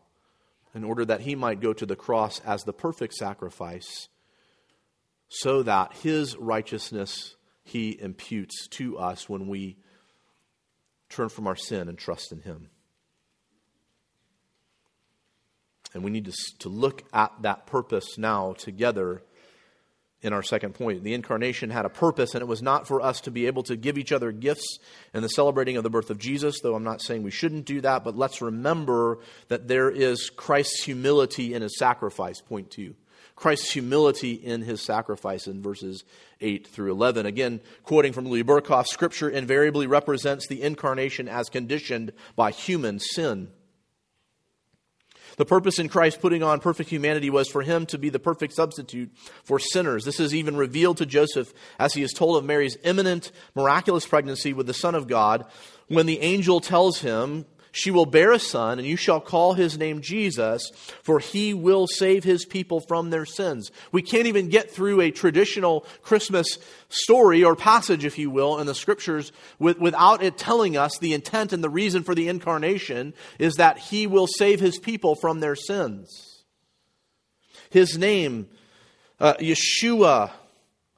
in 0.75 0.83
order 0.83 1.05
that 1.05 1.21
he 1.21 1.35
might 1.35 1.61
go 1.61 1.73
to 1.73 1.85
the 1.85 1.95
cross 1.95 2.41
as 2.41 2.63
the 2.63 2.73
perfect 2.73 3.13
sacrifice, 3.13 4.09
so 5.29 5.63
that 5.63 5.93
his 5.93 6.35
righteousness 6.37 7.35
he 7.63 7.99
imputes 7.99 8.67
to 8.67 8.97
us 8.97 9.27
when 9.27 9.47
we 9.47 9.77
turn 11.09 11.29
from 11.29 11.47
our 11.47 11.55
sin 11.55 11.87
and 11.87 11.97
trust 11.97 12.31
in 12.31 12.41
him. 12.41 12.69
And 15.93 16.03
we 16.03 16.11
need 16.11 16.25
to, 16.25 16.33
to 16.59 16.69
look 16.69 17.03
at 17.13 17.31
that 17.41 17.65
purpose 17.65 18.17
now 18.17 18.53
together 18.53 19.23
in 20.21 20.33
our 20.33 20.43
second 20.43 20.73
point. 20.73 21.03
The 21.03 21.13
incarnation 21.13 21.69
had 21.69 21.85
a 21.85 21.89
purpose, 21.89 22.33
and 22.33 22.41
it 22.41 22.47
was 22.47 22.61
not 22.61 22.87
for 22.87 23.01
us 23.01 23.21
to 23.21 23.31
be 23.31 23.47
able 23.47 23.63
to 23.63 23.75
give 23.75 23.97
each 23.97 24.11
other 24.11 24.31
gifts 24.31 24.79
in 25.13 25.21
the 25.21 25.29
celebrating 25.29 25.77
of 25.77 25.83
the 25.83 25.89
birth 25.89 26.09
of 26.09 26.17
Jesus, 26.17 26.59
though 26.61 26.75
I'm 26.75 26.83
not 26.83 27.01
saying 27.01 27.23
we 27.23 27.31
shouldn't 27.31 27.65
do 27.65 27.81
that, 27.81 28.03
but 28.03 28.17
let's 28.17 28.41
remember 28.41 29.19
that 29.49 29.67
there 29.67 29.89
is 29.89 30.29
Christ's 30.29 30.83
humility 30.83 31.53
in 31.53 31.61
his 31.61 31.77
sacrifice, 31.77 32.41
point 32.41 32.71
two. 32.71 32.95
Christ's 33.35 33.71
humility 33.71 34.33
in 34.33 34.61
his 34.61 34.81
sacrifice 34.81 35.45
in 35.45 35.61
verses 35.61 36.05
8 36.39 36.67
through 36.67 36.91
11. 36.91 37.25
Again, 37.25 37.59
quoting 37.83 38.13
from 38.13 38.27
Louis 38.27 38.43
Berkhof, 38.45 38.87
Scripture 38.87 39.29
invariably 39.29 39.87
represents 39.87 40.47
the 40.47 40.61
incarnation 40.61 41.27
as 41.27 41.49
conditioned 41.49 42.13
by 42.35 42.51
human 42.51 42.99
sin. 42.99 43.49
The 45.37 45.45
purpose 45.45 45.79
in 45.79 45.89
Christ 45.89 46.21
putting 46.21 46.43
on 46.43 46.59
perfect 46.59 46.89
humanity 46.89 47.29
was 47.29 47.49
for 47.49 47.61
him 47.61 47.85
to 47.87 47.97
be 47.97 48.09
the 48.09 48.19
perfect 48.19 48.53
substitute 48.53 49.11
for 49.43 49.59
sinners. 49.59 50.05
This 50.05 50.19
is 50.19 50.33
even 50.33 50.55
revealed 50.55 50.97
to 50.97 51.05
Joseph 51.05 51.53
as 51.79 51.93
he 51.93 52.03
is 52.03 52.13
told 52.13 52.37
of 52.37 52.45
Mary's 52.45 52.77
imminent 52.83 53.31
miraculous 53.55 54.05
pregnancy 54.05 54.53
with 54.53 54.67
the 54.67 54.73
Son 54.73 54.95
of 54.95 55.07
God 55.07 55.45
when 55.87 56.05
the 56.05 56.19
angel 56.21 56.61
tells 56.61 56.99
him, 56.99 57.45
she 57.75 57.91
will 57.91 58.05
bear 58.05 58.31
a 58.31 58.39
son, 58.39 58.79
and 58.79 58.87
you 58.87 58.95
shall 58.95 59.19
call 59.19 59.53
his 59.53 59.77
name 59.77 59.99
Jesus, 59.99 60.71
for 61.03 61.19
he 61.19 61.53
will 61.53 61.87
save 61.87 62.23
his 62.23 62.45
people 62.45 62.79
from 62.79 63.09
their 63.09 63.25
sins. 63.25 63.69
We 63.91 64.01
can't 64.01 64.27
even 64.27 64.47
get 64.47 64.71
through 64.71 65.01
a 65.01 65.11
traditional 65.11 65.81
Christmas 66.01 66.57
story 66.87 67.43
or 67.43 67.53
passage, 67.53 68.05
if 68.05 68.17
you 68.17 68.29
will, 68.29 68.59
in 68.59 68.65
the 68.65 68.73
scriptures 68.73 69.33
without 69.59 70.23
it 70.23 70.37
telling 70.37 70.77
us 70.77 70.97
the 70.97 71.13
intent 71.13 71.51
and 71.51 71.61
the 71.61 71.69
reason 71.69 72.03
for 72.03 72.15
the 72.15 72.29
incarnation 72.29 73.13
is 73.39 73.55
that 73.55 73.77
he 73.77 74.07
will 74.07 74.27
save 74.27 74.61
his 74.61 74.79
people 74.79 75.15
from 75.15 75.41
their 75.41 75.57
sins. 75.57 76.45
His 77.71 77.97
name, 77.97 78.47
uh, 79.19 79.33
Yeshua, 79.33 80.31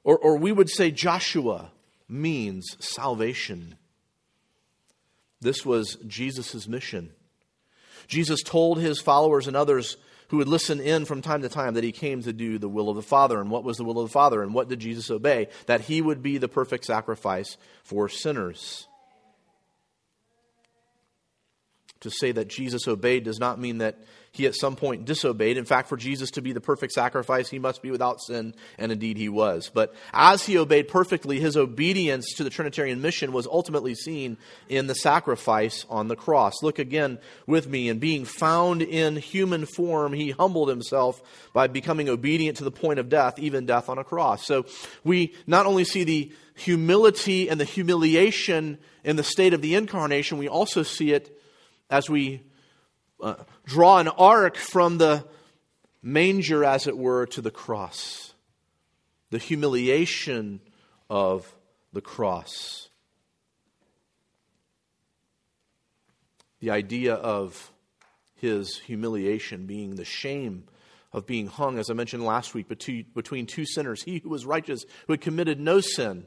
or, 0.04 0.20
or 0.20 0.38
we 0.38 0.52
would 0.52 0.70
say 0.70 0.92
Joshua, 0.92 1.72
means 2.08 2.78
salvation. 2.80 3.78
This 5.42 5.66
was 5.66 5.98
Jesus' 6.08 6.68
mission. 6.68 7.12
Jesus 8.08 8.42
told 8.42 8.80
his 8.80 9.00
followers 9.00 9.48
and 9.48 9.56
others 9.56 9.98
who 10.30 10.38
would 10.38 10.48
listen 10.48 10.80
in 10.80 11.06
from 11.06 11.22
time 11.22 11.42
to 11.42 11.50
time 11.50 11.76
that 11.76 11.84
he 11.84 11.92
came 11.92 12.22
to 12.24 12.34
do 12.34 12.58
the 12.58 12.70
will 12.70 12.90
of 12.90 12.96
the 12.96 13.02
Father. 13.02 13.40
And 13.40 13.50
what 13.50 13.64
was 13.64 13.78
the 13.78 13.84
will 13.84 14.00
of 14.00 14.10
the 14.10 14.14
Father? 14.14 14.42
And 14.42 14.54
what 14.54 14.68
did 14.68 14.80
Jesus 14.80 15.10
obey? 15.10 15.48
That 15.68 15.82
he 15.82 16.02
would 16.02 16.22
be 16.22 16.38
the 16.38 16.50
perfect 16.50 16.86
sacrifice 16.86 17.58
for 17.84 18.10
sinners. 18.10 18.88
To 22.02 22.12
say 22.12 22.32
that 22.32 22.48
Jesus 22.48 22.88
obeyed 22.88 23.24
does 23.24 23.40
not 23.40 23.60
mean 23.60 23.80
that 23.80 23.98
he 24.32 24.46
at 24.46 24.56
some 24.56 24.76
point 24.76 25.06
disobeyed. 25.06 25.58
In 25.58 25.66
fact, 25.66 25.90
for 25.90 25.98
Jesus 25.98 26.30
to 26.32 26.42
be 26.42 26.54
the 26.54 26.62
perfect 26.62 26.94
sacrifice, 26.94 27.50
he 27.50 27.58
must 27.58 27.82
be 27.82 27.90
without 27.90 28.22
sin, 28.22 28.54
and 28.78 28.92
indeed 28.92 29.18
he 29.18 29.30
was. 29.30 29.72
But 29.74 29.96
as 30.14 30.46
he 30.46 30.60
obeyed 30.60 30.90
perfectly, 30.90 31.40
his 31.40 31.58
obedience 31.58 32.36
to 32.36 32.44
the 32.44 32.52
Trinitarian 32.52 33.02
mission 33.02 33.32
was 33.32 33.48
ultimately 33.48 33.96
seen 33.96 34.38
in 34.70 34.86
the 34.86 34.94
sacrifice 34.94 35.86
on 35.90 36.08
the 36.08 36.16
cross. 36.16 36.62
Look 36.62 36.78
again 36.78 37.18
with 37.48 37.68
me. 37.68 37.90
And 37.90 38.00
being 38.00 38.26
found 38.26 38.84
in 38.84 39.16
human 39.16 39.66
form, 39.66 40.14
he 40.14 40.30
humbled 40.32 40.70
himself 40.70 41.20
by 41.54 41.66
becoming 41.66 42.08
obedient 42.08 42.58
to 42.58 42.64
the 42.64 42.72
point 42.72 43.00
of 43.00 43.10
death, 43.10 43.40
even 43.40 43.66
death 43.66 43.90
on 43.90 43.98
a 43.98 44.04
cross. 44.04 44.46
So 44.46 44.66
we 45.04 45.34
not 45.48 45.66
only 45.66 45.84
see 45.84 46.04
the 46.04 46.32
humility 46.54 47.50
and 47.50 47.60
the 47.60 47.66
humiliation 47.66 48.78
in 49.04 49.16
the 49.16 49.24
state 49.24 49.54
of 49.54 49.62
the 49.62 49.74
incarnation, 49.74 50.38
we 50.38 50.48
also 50.48 50.84
see 50.84 51.12
it 51.12 51.37
as 51.90 52.10
we 52.10 52.44
uh, 53.22 53.36
draw 53.66 54.00
an 54.00 54.08
arc 54.08 54.58
from 54.58 54.98
the 54.98 55.26
manger, 56.02 56.64
as 56.64 56.88
it 56.88 56.98
were, 56.98 57.26
to 57.28 57.42
the 57.42 57.52
cross. 57.52 58.34
The 59.30 59.38
humiliation 59.38 60.62
of 61.10 61.54
the 61.94 62.02
cross. 62.02 62.90
The 66.60 66.72
idea 66.72 67.14
of 67.14 67.72
his 68.36 68.78
humiliation 68.78 69.66
being 69.66 69.96
the 69.96 70.06
shame 70.06 70.66
of 71.14 71.26
being 71.26 71.48
hung, 71.48 71.80
as 71.80 71.90
I 71.90 71.94
mentioned 71.94 72.24
last 72.24 72.54
week, 72.54 72.68
between 72.68 73.46
two 73.46 73.66
sinners. 73.66 74.04
He 74.04 74.20
who 74.20 74.30
was 74.30 74.46
righteous, 74.46 74.86
who 75.08 75.14
had 75.14 75.22
committed 75.22 75.60
no 75.60 75.80
sin, 75.80 76.26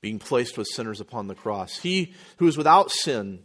being 0.00 0.18
placed 0.18 0.56
with 0.56 0.66
sinners 0.66 1.00
upon 1.00 1.28
the 1.28 1.34
cross. 1.34 1.78
He 1.78 2.14
who 2.38 2.48
is 2.48 2.56
without 2.56 2.90
sin, 2.90 3.40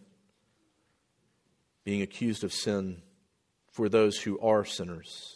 being 1.85 2.01
accused 2.01 2.43
of 2.43 2.51
sin 2.51 3.01
for 3.71 3.87
those 3.87 4.17
who 4.17 4.37
are 4.39 4.65
sinners. 4.65 5.35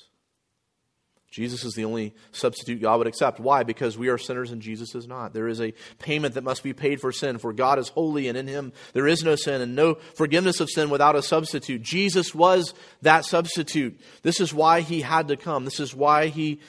Jesus 1.31 1.63
is 1.63 1.75
the 1.75 1.85
only 1.85 2.15
substitute 2.31 2.81
God 2.81 2.97
would 2.97 3.07
accept. 3.07 3.39
Why? 3.39 3.62
Because 3.62 3.97
we 3.97 4.07
are 4.07 4.17
sinners 4.17 4.51
and 4.51 4.63
Jesus 4.63 4.95
is 4.95 5.07
not. 5.07 5.31
There 5.31 5.47
is 5.47 5.62
a 5.62 5.75
payment 5.99 6.33
that 6.33 6.43
must 6.43 6.63
be 6.63 6.73
paid 6.73 6.99
for 6.99 7.12
sin, 7.12 7.38
for 7.38 7.53
God 7.53 7.77
is 7.77 7.89
holy 7.89 8.27
and 8.27 8.38
in 8.38 8.47
him 8.47 8.73
there 8.93 9.07
is 9.07 9.23
no 9.23 9.35
sin 9.35 9.62
and 9.62 9.75
no 9.75 9.95
forgiveness 10.15 10.59
of 10.59 10.71
sin 10.71 10.89
without 10.89 11.15
a 11.15 11.21
substitute. 11.21 11.83
Jesus 11.83 12.33
was 12.33 12.73
that 13.03 13.25
substitute. 13.25 13.99
This 14.23 14.39
is 14.39 14.53
why 14.53 14.81
he 14.81 15.01
had 15.01 15.27
to 15.27 15.38
come. 15.38 15.65
This 15.65 15.79
is 15.79 15.93
why 15.93 16.27
he 16.27 16.62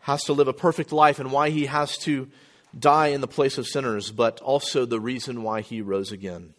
has 0.00 0.24
to 0.24 0.34
live 0.34 0.48
a 0.48 0.52
perfect 0.52 0.92
life 0.92 1.18
and 1.18 1.32
why 1.32 1.48
he 1.48 1.66
has 1.66 1.96
to 1.98 2.28
die 2.78 3.08
in 3.08 3.22
the 3.22 3.26
place 3.26 3.56
of 3.56 3.66
sinners, 3.66 4.10
but 4.10 4.40
also 4.40 4.84
the 4.84 5.00
reason 5.00 5.42
why 5.42 5.62
he 5.62 5.80
rose 5.80 6.12
again. 6.12 6.52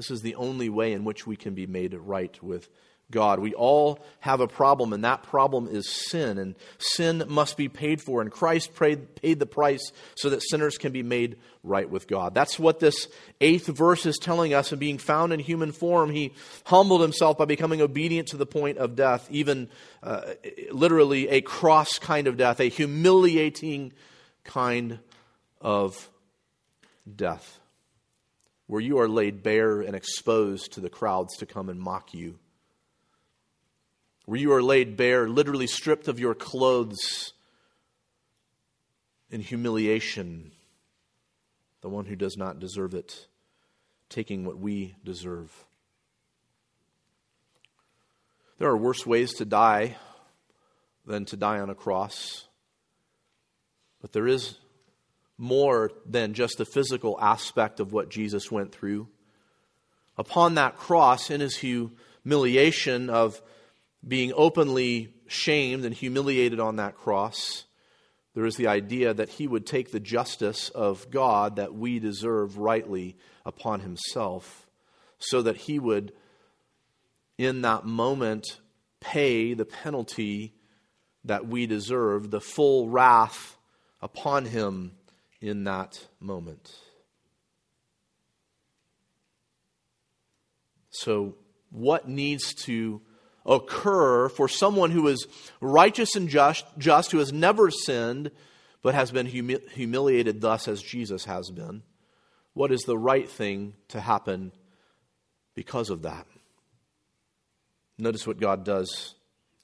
This 0.00 0.10
is 0.10 0.22
the 0.22 0.36
only 0.36 0.70
way 0.70 0.94
in 0.94 1.04
which 1.04 1.26
we 1.26 1.36
can 1.36 1.52
be 1.52 1.66
made 1.66 1.92
right 1.92 2.42
with 2.42 2.70
God. 3.10 3.38
We 3.38 3.52
all 3.52 4.02
have 4.20 4.40
a 4.40 4.48
problem, 4.48 4.94
and 4.94 5.04
that 5.04 5.24
problem 5.24 5.68
is 5.70 5.90
sin, 5.90 6.38
and 6.38 6.54
sin 6.78 7.24
must 7.28 7.58
be 7.58 7.68
paid 7.68 8.00
for. 8.00 8.22
And 8.22 8.32
Christ 8.32 8.74
paid, 8.74 9.14
paid 9.16 9.38
the 9.38 9.44
price 9.44 9.92
so 10.14 10.30
that 10.30 10.40
sinners 10.40 10.78
can 10.78 10.90
be 10.90 11.02
made 11.02 11.36
right 11.62 11.90
with 11.90 12.08
God. 12.08 12.32
That's 12.32 12.58
what 12.58 12.80
this 12.80 13.08
eighth 13.42 13.66
verse 13.66 14.06
is 14.06 14.16
telling 14.16 14.54
us. 14.54 14.72
And 14.72 14.80
being 14.80 14.96
found 14.96 15.34
in 15.34 15.38
human 15.38 15.70
form, 15.70 16.08
he 16.08 16.32
humbled 16.64 17.02
himself 17.02 17.36
by 17.36 17.44
becoming 17.44 17.82
obedient 17.82 18.28
to 18.28 18.38
the 18.38 18.46
point 18.46 18.78
of 18.78 18.96
death, 18.96 19.28
even 19.30 19.68
uh, 20.02 20.22
literally 20.72 21.28
a 21.28 21.42
cross 21.42 21.98
kind 21.98 22.26
of 22.26 22.38
death, 22.38 22.58
a 22.58 22.70
humiliating 22.70 23.92
kind 24.44 24.98
of 25.60 26.08
death, 27.14 27.59
where 28.70 28.80
you 28.80 28.98
are 28.98 29.08
laid 29.08 29.42
bare 29.42 29.80
and 29.80 29.96
exposed 29.96 30.72
to 30.72 30.80
the 30.80 30.90
crowds 30.90 31.36
to 31.38 31.46
come 31.46 31.68
and 31.68 31.80
mock 31.80 32.14
you 32.14 32.38
where 34.30 34.38
you 34.38 34.52
are 34.52 34.62
laid 34.62 34.96
bare, 34.96 35.28
literally 35.28 35.66
stripped 35.66 36.06
of 36.06 36.20
your 36.20 36.36
clothes 36.36 37.32
in 39.28 39.40
humiliation, 39.40 40.52
the 41.80 41.88
one 41.88 42.04
who 42.04 42.14
does 42.14 42.36
not 42.36 42.60
deserve 42.60 42.94
it, 42.94 43.26
taking 44.08 44.44
what 44.44 44.56
we 44.56 44.94
deserve. 45.04 45.52
There 48.58 48.68
are 48.68 48.76
worse 48.76 49.04
ways 49.04 49.34
to 49.34 49.44
die 49.44 49.96
than 51.04 51.24
to 51.24 51.36
die 51.36 51.58
on 51.58 51.68
a 51.68 51.74
cross, 51.74 52.46
but 54.00 54.12
there 54.12 54.28
is 54.28 54.58
more 55.40 55.90
than 56.04 56.34
just 56.34 56.58
the 56.58 56.66
physical 56.66 57.18
aspect 57.18 57.80
of 57.80 57.94
what 57.94 58.10
Jesus 58.10 58.52
went 58.52 58.72
through. 58.72 59.08
Upon 60.18 60.56
that 60.56 60.76
cross, 60.76 61.30
in 61.30 61.40
his 61.40 61.56
humiliation 61.56 63.08
of 63.08 63.40
being 64.06 64.34
openly 64.36 65.14
shamed 65.28 65.86
and 65.86 65.94
humiliated 65.94 66.60
on 66.60 66.76
that 66.76 66.94
cross, 66.94 67.64
there 68.34 68.44
is 68.44 68.56
the 68.56 68.66
idea 68.66 69.14
that 69.14 69.30
he 69.30 69.48
would 69.48 69.66
take 69.66 69.90
the 69.90 69.98
justice 69.98 70.68
of 70.68 71.10
God 71.10 71.56
that 71.56 71.74
we 71.74 71.98
deserve 71.98 72.58
rightly 72.58 73.16
upon 73.46 73.80
himself, 73.80 74.66
so 75.18 75.40
that 75.40 75.56
he 75.56 75.78
would, 75.78 76.12
in 77.38 77.62
that 77.62 77.86
moment, 77.86 78.60
pay 79.00 79.54
the 79.54 79.64
penalty 79.64 80.52
that 81.24 81.46
we 81.46 81.66
deserve, 81.66 82.30
the 82.30 82.42
full 82.42 82.90
wrath 82.90 83.56
upon 84.02 84.44
him 84.44 84.92
in 85.40 85.64
that 85.64 86.06
moment. 86.20 86.74
So, 90.90 91.36
what 91.70 92.08
needs 92.08 92.52
to 92.64 93.00
occur 93.46 94.28
for 94.28 94.48
someone 94.48 94.90
who 94.90 95.08
is 95.08 95.26
righteous 95.60 96.16
and 96.16 96.28
just, 96.28 96.66
just 96.78 97.12
who 97.12 97.18
has 97.18 97.32
never 97.32 97.70
sinned, 97.70 98.30
but 98.82 98.94
has 98.94 99.10
been 99.10 99.26
humi- 99.26 99.60
humiliated 99.72 100.40
thus 100.40 100.68
as 100.68 100.82
Jesus 100.82 101.24
has 101.24 101.50
been? 101.50 101.82
What 102.54 102.72
is 102.72 102.82
the 102.82 102.98
right 102.98 103.28
thing 103.28 103.74
to 103.88 104.00
happen 104.00 104.52
because 105.54 105.90
of 105.90 106.02
that? 106.02 106.26
Notice 107.98 108.26
what 108.26 108.40
God 108.40 108.64
does 108.64 109.14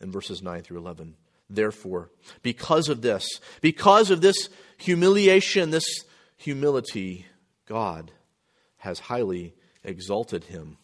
in 0.01 0.12
verses 0.12 0.43
9 0.43 0.62
through 0.62 0.79
11. 0.79 1.17
Therefore, 1.48 2.11
because 2.42 2.88
of 2.88 3.02
this, 3.02 3.40
because 3.61 4.11
of 4.11 4.20
this 4.20 4.48
humiliation, 4.78 5.70
this 5.70 6.04
humility, 6.37 7.26
God 7.66 8.11
has 8.78 8.98
highly 8.98 9.54
exalted 9.85 10.44
him 10.44 10.78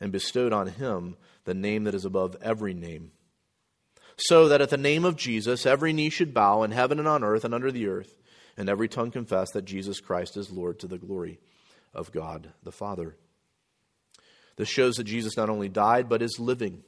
and 0.00 0.12
bestowed 0.12 0.52
on 0.52 0.68
him 0.68 1.16
the 1.44 1.54
name 1.54 1.84
that 1.84 1.94
is 1.94 2.04
above 2.04 2.36
every 2.40 2.74
name, 2.74 3.12
so 4.16 4.48
that 4.48 4.60
at 4.60 4.70
the 4.70 4.76
name 4.76 5.04
of 5.04 5.16
Jesus 5.16 5.66
every 5.66 5.92
knee 5.92 6.10
should 6.10 6.32
bow 6.32 6.62
in 6.62 6.70
heaven 6.70 6.98
and 6.98 7.08
on 7.08 7.24
earth 7.24 7.44
and 7.44 7.54
under 7.54 7.72
the 7.72 7.88
earth, 7.88 8.16
and 8.56 8.68
every 8.68 8.88
tongue 8.88 9.10
confess 9.10 9.50
that 9.52 9.64
Jesus 9.64 10.00
Christ 10.00 10.36
is 10.36 10.50
Lord 10.50 10.78
to 10.80 10.86
the 10.86 10.98
glory 10.98 11.40
of 11.94 12.12
God 12.12 12.52
the 12.62 12.72
Father. 12.72 13.16
This 14.56 14.68
shows 14.68 14.96
that 14.96 15.04
Jesus 15.04 15.36
not 15.36 15.50
only 15.50 15.68
died, 15.68 16.08
but 16.08 16.22
is 16.22 16.38
living. 16.38 16.84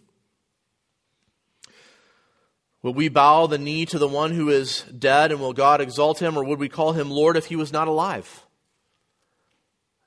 Will 2.85 2.93
we 2.93 3.09
bow 3.09 3.47
the 3.47 3.57
knee 3.57 3.87
to 3.87 3.99
the 3.99 4.07
one 4.07 4.33
who 4.33 4.51
is 4.51 4.83
dead, 4.83 5.33
and 5.33 5.41
will 5.41 5.55
God 5.55 5.81
exalt 5.81 6.21
him, 6.21 6.37
or 6.37 6.45
would 6.45 6.59
we 6.59 6.69
call 6.69 6.93
him 6.93 7.11
Lord 7.11 7.35
if 7.39 7.47
he 7.47 7.57
was 7.57 7.73
not 7.73 7.89
alive? 7.89 8.45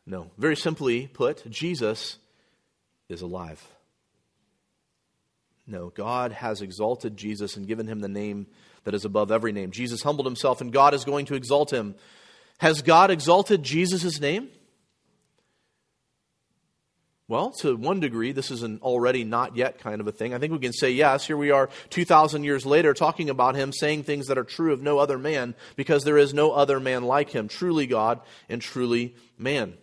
No. 0.06 0.30
Very 0.38 0.56
simply 0.56 1.08
put, 1.08 1.50
Jesus 1.50 2.20
is 3.10 3.24
alive. 3.24 3.68
No, 5.66 5.90
God 5.90 6.32
has 6.34 6.62
exalted 6.62 7.18
Jesus 7.18 7.58
and 7.58 7.68
given 7.68 7.88
him 7.88 8.00
the 8.00 8.08
name 8.08 8.46
that 8.84 8.94
is 8.94 9.06
above 9.06 9.32
every 9.32 9.52
name. 9.52 9.72
Jesus 9.72 10.04
humbled 10.04 10.28
himself, 10.28 10.62
and 10.62 10.72
God 10.72 10.94
is 10.94 11.04
going 11.04 11.26
to 11.26 11.34
exalt 11.34 11.74
him. 11.74 11.96
Has 12.60 12.84
God 12.84 13.10
exalted 13.10 13.63
Jesus' 13.63 14.20
name? 14.20 14.50
Well, 17.30 17.52
to 17.60 17.76
one 17.76 18.00
degree, 18.00 18.32
this 18.32 18.52
is 18.52 18.63
an 18.63 18.80
already 18.82 19.26
not 19.26 19.58
yet 19.58 19.80
kind 19.80 20.00
of 20.00 20.08
a 20.08 20.13
thing. 20.13 20.34
I 20.34 20.38
think 20.38 20.54
we 20.54 20.60
can 20.60 20.72
say 20.72 20.92
yes. 20.92 21.28
Here 21.28 21.36
we 21.36 21.52
are 21.52 21.70
2,000 21.90 22.46
years 22.46 22.66
later 22.66 22.94
talking 22.94 23.30
about 23.30 23.56
him, 23.56 23.74
saying 23.74 24.04
things 24.04 24.28
that 24.28 24.38
are 24.38 24.46
true 24.46 24.72
of 24.72 24.82
no 24.82 24.98
other 24.98 25.18
man, 25.18 25.54
because 25.76 26.06
there 26.06 26.18
is 26.18 26.34
no 26.34 26.52
other 26.54 26.80
man 26.80 27.04
like 27.04 27.32
him, 27.32 27.50
truly 27.50 27.86
God 27.86 28.22
and 28.48 28.62
truly 28.62 29.13
man. 29.38 29.74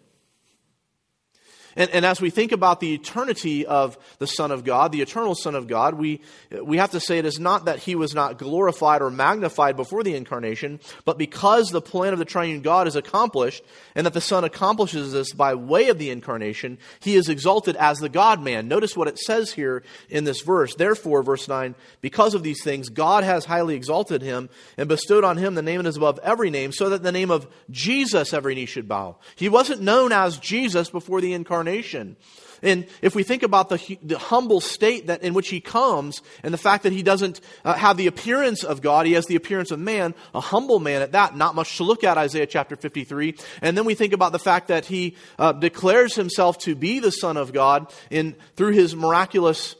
And, 1.77 1.91
and, 1.91 2.07
as 2.07 2.21
we 2.21 2.31
think 2.31 2.53
about 2.53 2.81
the 2.81 2.95
eternity 2.95 3.67
of 3.67 3.99
the 4.19 4.27
Son 4.27 4.53
of 4.53 4.65
God, 4.65 4.93
the 4.93 5.03
eternal 5.03 5.35
Son 5.35 5.55
of 5.55 5.67
God, 5.67 5.95
we, 5.95 6.21
we 6.63 6.77
have 6.79 6.93
to 6.93 7.01
say 7.01 7.19
it 7.19 7.27
is 7.27 7.41
not 7.41 7.65
that 7.65 7.81
he 7.81 7.97
was 7.97 8.15
not 8.15 8.39
glorified 8.39 9.03
or 9.03 9.11
magnified 9.11 9.77
before 9.77 10.05
the 10.05 10.15
incarnation, 10.15 10.79
but 11.05 11.19
because 11.19 11.71
the 11.71 11.81
plan 11.81 12.13
of 12.13 12.19
the 12.19 12.25
triune 12.25 12.61
God 12.61 12.87
is 12.87 12.95
accomplished, 12.95 13.65
and 13.95 14.07
that 14.07 14.15
the 14.15 14.21
Son 14.21 14.45
accomplishes 14.45 15.13
this 15.13 15.33
by 15.33 15.55
way 15.55 15.89
of 15.89 15.99
the 15.99 16.11
incarnation, 16.11 16.79
he 17.01 17.17
is 17.17 17.29
exalted 17.29 17.75
as 17.77 17.99
the 17.99 18.09
God 18.09 18.41
man. 18.41 18.69
Notice 18.69 18.97
what 18.97 19.09
it 19.09 19.19
says 19.19 19.53
here 19.53 19.83
in 20.09 20.25
this 20.25 20.43
verse. 20.43 20.77
Therefore, 20.77 21.23
verse 21.25 21.49
9, 21.49 21.75
because 22.01 22.35
of 22.35 22.45
these 22.45 22.63
things, 22.63 22.89
God 22.89 23.25
has 23.25 23.47
highly 23.47 23.75
exalted 23.75 24.23
him 24.23 24.49
and 24.77 24.89
bestowed 24.89 25.25
on 25.25 25.39
him 25.39 25.55
the 25.55 25.63
name 25.63 25.83
that 25.83 25.89
is 25.89 25.97
above 25.97 26.21
every 26.23 26.51
name, 26.51 26.71
so 26.71 26.91
that 26.91 27.03
the 27.03 27.13
name 27.13 27.33
of 27.33 27.49
Jesus 27.71 28.33
every 28.33 28.55
knee 28.55 28.67
should 28.67 28.87
bow. 28.87 29.17
He 29.35 29.49
wasn't 29.49 29.83
known 29.83 30.13
as 30.13 30.39
Jesus 30.39 30.89
before 30.89 31.21
the 31.21 31.33
incarnation 31.33 31.64
incarnation. 31.67 32.17
And 32.63 32.87
if 33.03 33.15
we 33.15 33.25
think 33.25 33.43
about 33.43 33.69
the, 33.69 33.99
the, 34.03 34.17
humble 34.17 34.61
state 34.61 35.09
that 35.09 35.23
in 35.23 35.35
which 35.35 35.49
he 35.49 35.61
comes 35.61 36.23
and 36.43 36.55
the 36.55 36.59
fact 36.59 36.85
that 36.85 36.95
he 36.95 37.03
doesn't 37.03 37.41
uh, 37.63 37.75
have 37.75 37.99
the 37.99 38.07
appearance 38.07 38.65
of 38.65 38.81
God, 38.81 39.05
he 39.05 39.13
has 39.13 39.27
the 39.27 39.37
appearance 39.37 39.71
of 39.71 39.79
man, 39.79 40.15
a 40.35 40.41
humble 40.41 40.79
man 40.79 41.03
at 41.03 41.13
that, 41.13 41.37
not 41.37 41.55
much 41.55 41.77
to 41.77 41.85
look 41.85 42.05
at, 42.05 42.17
Isaiah 42.17 42.47
chapter 42.47 42.75
53. 42.75 43.35
And 43.61 43.77
then 43.77 43.85
we 43.85 43.95
think 43.95 44.15
about 44.15 44.33
the 44.33 44.39
fact 44.39 44.69
that 44.69 44.87
he 44.87 45.17
uh, 45.39 45.53
declares 45.53 46.15
himself 46.15 46.57
to 46.59 46.75
be 46.75 47.01
the 47.01 47.11
Son 47.11 47.37
of 47.37 47.53
God 47.53 47.93
in, 48.11 48.35
through 48.57 48.73
his 48.73 48.97
miraculous 48.97 49.77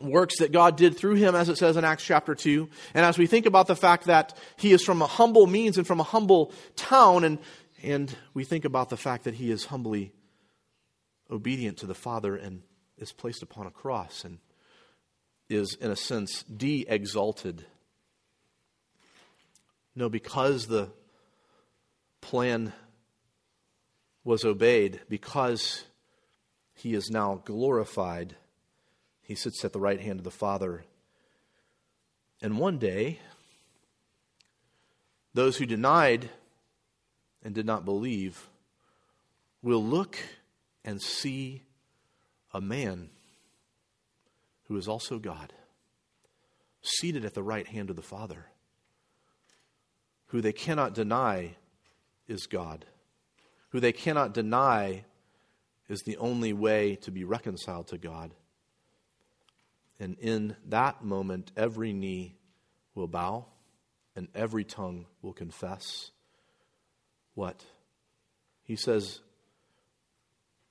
works 0.00 0.38
that 0.38 0.52
God 0.52 0.76
did 0.76 0.96
through 0.96 1.14
him, 1.14 1.34
as 1.34 1.48
it 1.48 1.56
says 1.56 1.76
in 1.76 1.84
Acts 1.84 2.04
chapter 2.04 2.36
2. 2.36 2.68
And 2.94 3.04
as 3.04 3.18
we 3.18 3.26
think 3.26 3.46
about 3.46 3.66
the 3.66 3.74
fact 3.74 4.04
that 4.04 4.36
he 4.56 4.72
is 4.72 4.84
from 4.84 5.02
a 5.02 5.06
humble 5.06 5.48
means 5.48 5.76
and 5.76 5.86
from 5.86 5.98
a 5.98 6.04
humble 6.04 6.52
town, 6.76 7.24
and, 7.24 7.38
and 7.82 8.14
we 8.32 8.44
think 8.44 8.64
about 8.64 8.90
the 8.90 8.96
fact 8.96 9.24
that 9.24 9.34
he 9.34 9.50
is 9.50 9.64
humbly 9.64 10.12
obedient 11.30 11.78
to 11.78 11.86
the 11.86 11.94
Father 11.94 12.36
and 12.36 12.62
is 12.98 13.12
placed 13.12 13.42
upon 13.42 13.66
a 13.66 13.70
cross 13.70 14.24
and 14.24 14.38
is, 15.48 15.76
in 15.80 15.90
a 15.90 15.96
sense, 15.96 16.42
de 16.44 16.84
exalted. 16.88 17.64
No, 19.94 20.08
because 20.08 20.66
the 20.66 20.90
plan 22.20 22.72
was 24.24 24.44
obeyed, 24.44 25.00
because 25.08 25.84
he 26.74 26.94
is 26.94 27.10
now 27.10 27.40
glorified, 27.44 28.36
He 29.22 29.34
sits 29.34 29.64
at 29.64 29.72
the 29.72 29.80
right 29.80 30.00
hand 30.00 30.20
of 30.20 30.24
the 30.24 30.30
Father. 30.30 30.84
And 32.42 32.58
one 32.58 32.78
day, 32.78 33.20
those 35.32 35.56
who 35.56 35.66
denied 35.66 36.28
and 37.42 37.54
did 37.54 37.66
not 37.66 37.84
believe 37.84 38.48
will 39.62 39.82
look 39.82 40.18
and 40.86 41.02
see 41.02 41.64
a 42.54 42.60
man 42.60 43.10
who 44.68 44.76
is 44.76 44.88
also 44.88 45.18
God, 45.18 45.52
seated 46.80 47.24
at 47.24 47.34
the 47.34 47.42
right 47.42 47.66
hand 47.66 47.90
of 47.90 47.96
the 47.96 48.02
Father, 48.02 48.46
who 50.28 50.40
they 50.40 50.52
cannot 50.52 50.94
deny 50.94 51.56
is 52.28 52.46
God, 52.46 52.86
who 53.70 53.80
they 53.80 53.92
cannot 53.92 54.32
deny 54.32 55.04
is 55.88 56.02
the 56.02 56.16
only 56.16 56.52
way 56.52 56.96
to 56.96 57.10
be 57.10 57.24
reconciled 57.24 57.88
to 57.88 57.98
God. 57.98 58.32
And 59.98 60.16
in 60.18 60.56
that 60.66 61.04
moment, 61.04 61.52
every 61.56 61.92
knee 61.92 62.36
will 62.94 63.08
bow 63.08 63.46
and 64.14 64.28
every 64.34 64.64
tongue 64.64 65.06
will 65.22 65.32
confess 65.32 66.10
what? 67.34 67.64
He 68.64 68.76
says 68.76 69.20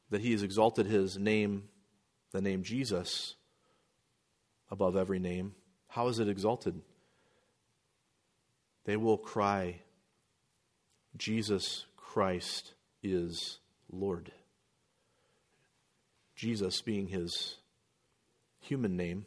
that 0.10 0.22
he 0.22 0.32
has 0.32 0.44
exalted 0.44 0.86
his 0.86 1.18
name, 1.18 1.64
the 2.32 2.42
name 2.42 2.64
Jesus, 2.64 3.36
above 4.70 4.96
every 4.96 5.20
name. 5.20 5.56
How 5.88 6.08
is 6.08 6.20
it 6.20 6.28
exalted? 6.28 6.82
They 8.86 8.98
will 8.98 9.18
cry, 9.18 9.82
Jesus 11.18 11.86
Christ 11.98 12.74
is 13.02 13.60
Lord. 13.92 14.32
Jesus 16.36 16.82
being 16.82 17.08
his 17.08 17.56
human 18.60 18.96
name, 18.98 19.26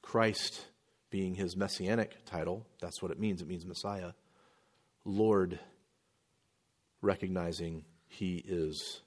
Christ 0.00 0.66
being 1.10 1.34
his 1.34 1.56
messianic 1.56 2.24
title. 2.24 2.66
That's 2.80 3.02
what 3.02 3.10
it 3.10 3.20
means. 3.20 3.42
It 3.42 3.48
means 3.48 3.66
Messiah. 3.66 4.12
Lord, 5.04 5.58
recognizing 7.00 7.84
he 8.08 8.36
is 8.46 9.00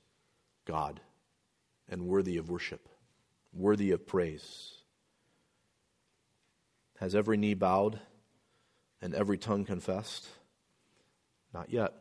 God 0.66 0.99
and 1.89 2.07
worthy 2.07 2.38
of 2.38 2.49
worship, 2.49 2.89
worthy 3.53 3.91
of 3.91 4.05
praise. 4.05 4.74
Has 6.99 7.16
every 7.16 7.38
knee 7.38 7.53
bowed 7.53 7.99
and 9.01 9.13
every 9.13 9.38
tongue 9.38 9.66
confessed? 9.66 10.28
Not 11.53 11.72
yet. 11.72 11.93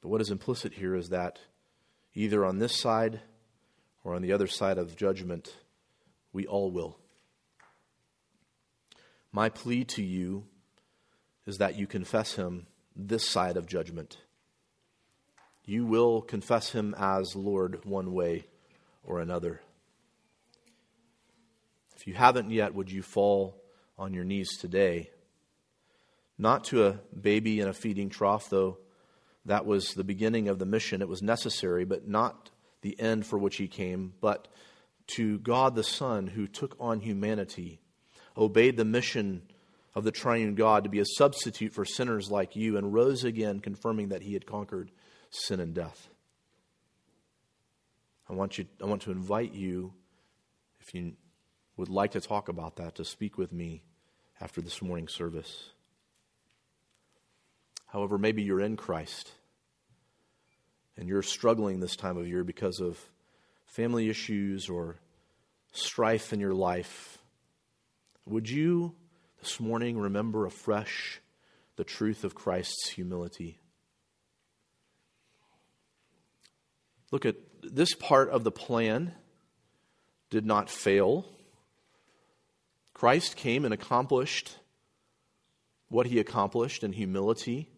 But 0.00 0.08
what 0.08 0.20
is 0.20 0.30
implicit 0.30 0.74
here 0.74 0.94
is 0.94 1.10
that 1.10 1.38
either 2.14 2.44
on 2.44 2.58
this 2.58 2.74
side 2.76 3.20
or 4.02 4.14
on 4.14 4.22
the 4.22 4.32
other 4.32 4.46
side 4.46 4.78
of 4.78 4.96
judgment, 4.96 5.54
we 6.32 6.46
all 6.46 6.70
will. 6.70 6.98
My 9.32 9.48
plea 9.48 9.84
to 9.84 10.02
you 10.02 10.44
is 11.46 11.58
that 11.58 11.76
you 11.76 11.86
confess 11.86 12.34
him 12.34 12.66
this 12.96 13.28
side 13.28 13.56
of 13.56 13.66
judgment. 13.66 14.18
You 15.70 15.86
will 15.86 16.20
confess 16.20 16.72
him 16.72 16.96
as 16.98 17.36
Lord 17.36 17.84
one 17.84 18.12
way 18.12 18.46
or 19.04 19.20
another. 19.20 19.60
If 21.94 22.08
you 22.08 22.14
haven't 22.14 22.50
yet, 22.50 22.74
would 22.74 22.90
you 22.90 23.02
fall 23.02 23.54
on 23.96 24.12
your 24.12 24.24
knees 24.24 24.56
today? 24.56 25.10
Not 26.36 26.64
to 26.64 26.86
a 26.86 26.98
baby 27.16 27.60
in 27.60 27.68
a 27.68 27.72
feeding 27.72 28.08
trough, 28.08 28.50
though 28.50 28.78
that 29.44 29.64
was 29.64 29.94
the 29.94 30.02
beginning 30.02 30.48
of 30.48 30.58
the 30.58 30.66
mission. 30.66 31.02
It 31.02 31.08
was 31.08 31.22
necessary, 31.22 31.84
but 31.84 32.08
not 32.08 32.50
the 32.82 32.98
end 32.98 33.24
for 33.24 33.38
which 33.38 33.58
he 33.58 33.68
came, 33.68 34.14
but 34.20 34.48
to 35.14 35.38
God 35.38 35.76
the 35.76 35.84
Son 35.84 36.26
who 36.26 36.48
took 36.48 36.74
on 36.80 36.98
humanity, 36.98 37.78
obeyed 38.36 38.76
the 38.76 38.84
mission 38.84 39.42
of 39.94 40.02
the 40.02 40.10
triune 40.10 40.56
God 40.56 40.82
to 40.82 40.90
be 40.90 40.98
a 40.98 41.06
substitute 41.06 41.72
for 41.72 41.84
sinners 41.84 42.28
like 42.28 42.56
you, 42.56 42.76
and 42.76 42.92
rose 42.92 43.22
again, 43.22 43.60
confirming 43.60 44.08
that 44.08 44.22
he 44.22 44.32
had 44.32 44.46
conquered 44.46 44.90
sin 45.30 45.60
and 45.60 45.74
death. 45.74 46.08
I 48.28 48.34
want, 48.34 48.58
you, 48.58 48.66
I 48.82 48.86
want 48.86 49.02
to 49.02 49.10
invite 49.10 49.54
you, 49.54 49.92
if 50.80 50.94
you 50.94 51.14
would 51.76 51.88
like 51.88 52.12
to 52.12 52.20
talk 52.20 52.48
about 52.48 52.76
that, 52.76 52.96
to 52.96 53.04
speak 53.04 53.38
with 53.38 53.52
me 53.52 53.82
after 54.40 54.60
this 54.60 54.80
morning's 54.80 55.14
service. 55.14 55.70
However, 57.86 58.18
maybe 58.18 58.42
you're 58.42 58.60
in 58.60 58.76
Christ 58.76 59.32
and 60.96 61.08
you're 61.08 61.22
struggling 61.22 61.80
this 61.80 61.96
time 61.96 62.16
of 62.16 62.28
year 62.28 62.44
because 62.44 62.80
of 62.80 62.98
family 63.66 64.08
issues 64.10 64.68
or 64.68 64.96
strife 65.72 66.32
in 66.32 66.40
your 66.40 66.54
life. 66.54 67.18
Would 68.26 68.48
you 68.48 68.94
this 69.40 69.58
morning 69.58 69.98
remember 69.98 70.46
afresh 70.46 71.20
the 71.76 71.84
truth 71.84 72.22
of 72.22 72.34
Christ's 72.34 72.90
humility? 72.90 73.59
Look 77.10 77.26
at 77.26 77.36
this 77.62 77.94
part 77.94 78.30
of 78.30 78.44
the 78.44 78.50
plan 78.50 79.14
did 80.30 80.46
not 80.46 80.70
fail. 80.70 81.26
Christ 82.94 83.36
came 83.36 83.64
and 83.64 83.74
accomplished 83.74 84.56
what 85.88 86.06
he 86.06 86.20
accomplished 86.20 86.84
in 86.84 86.92
humility. 86.92 87.68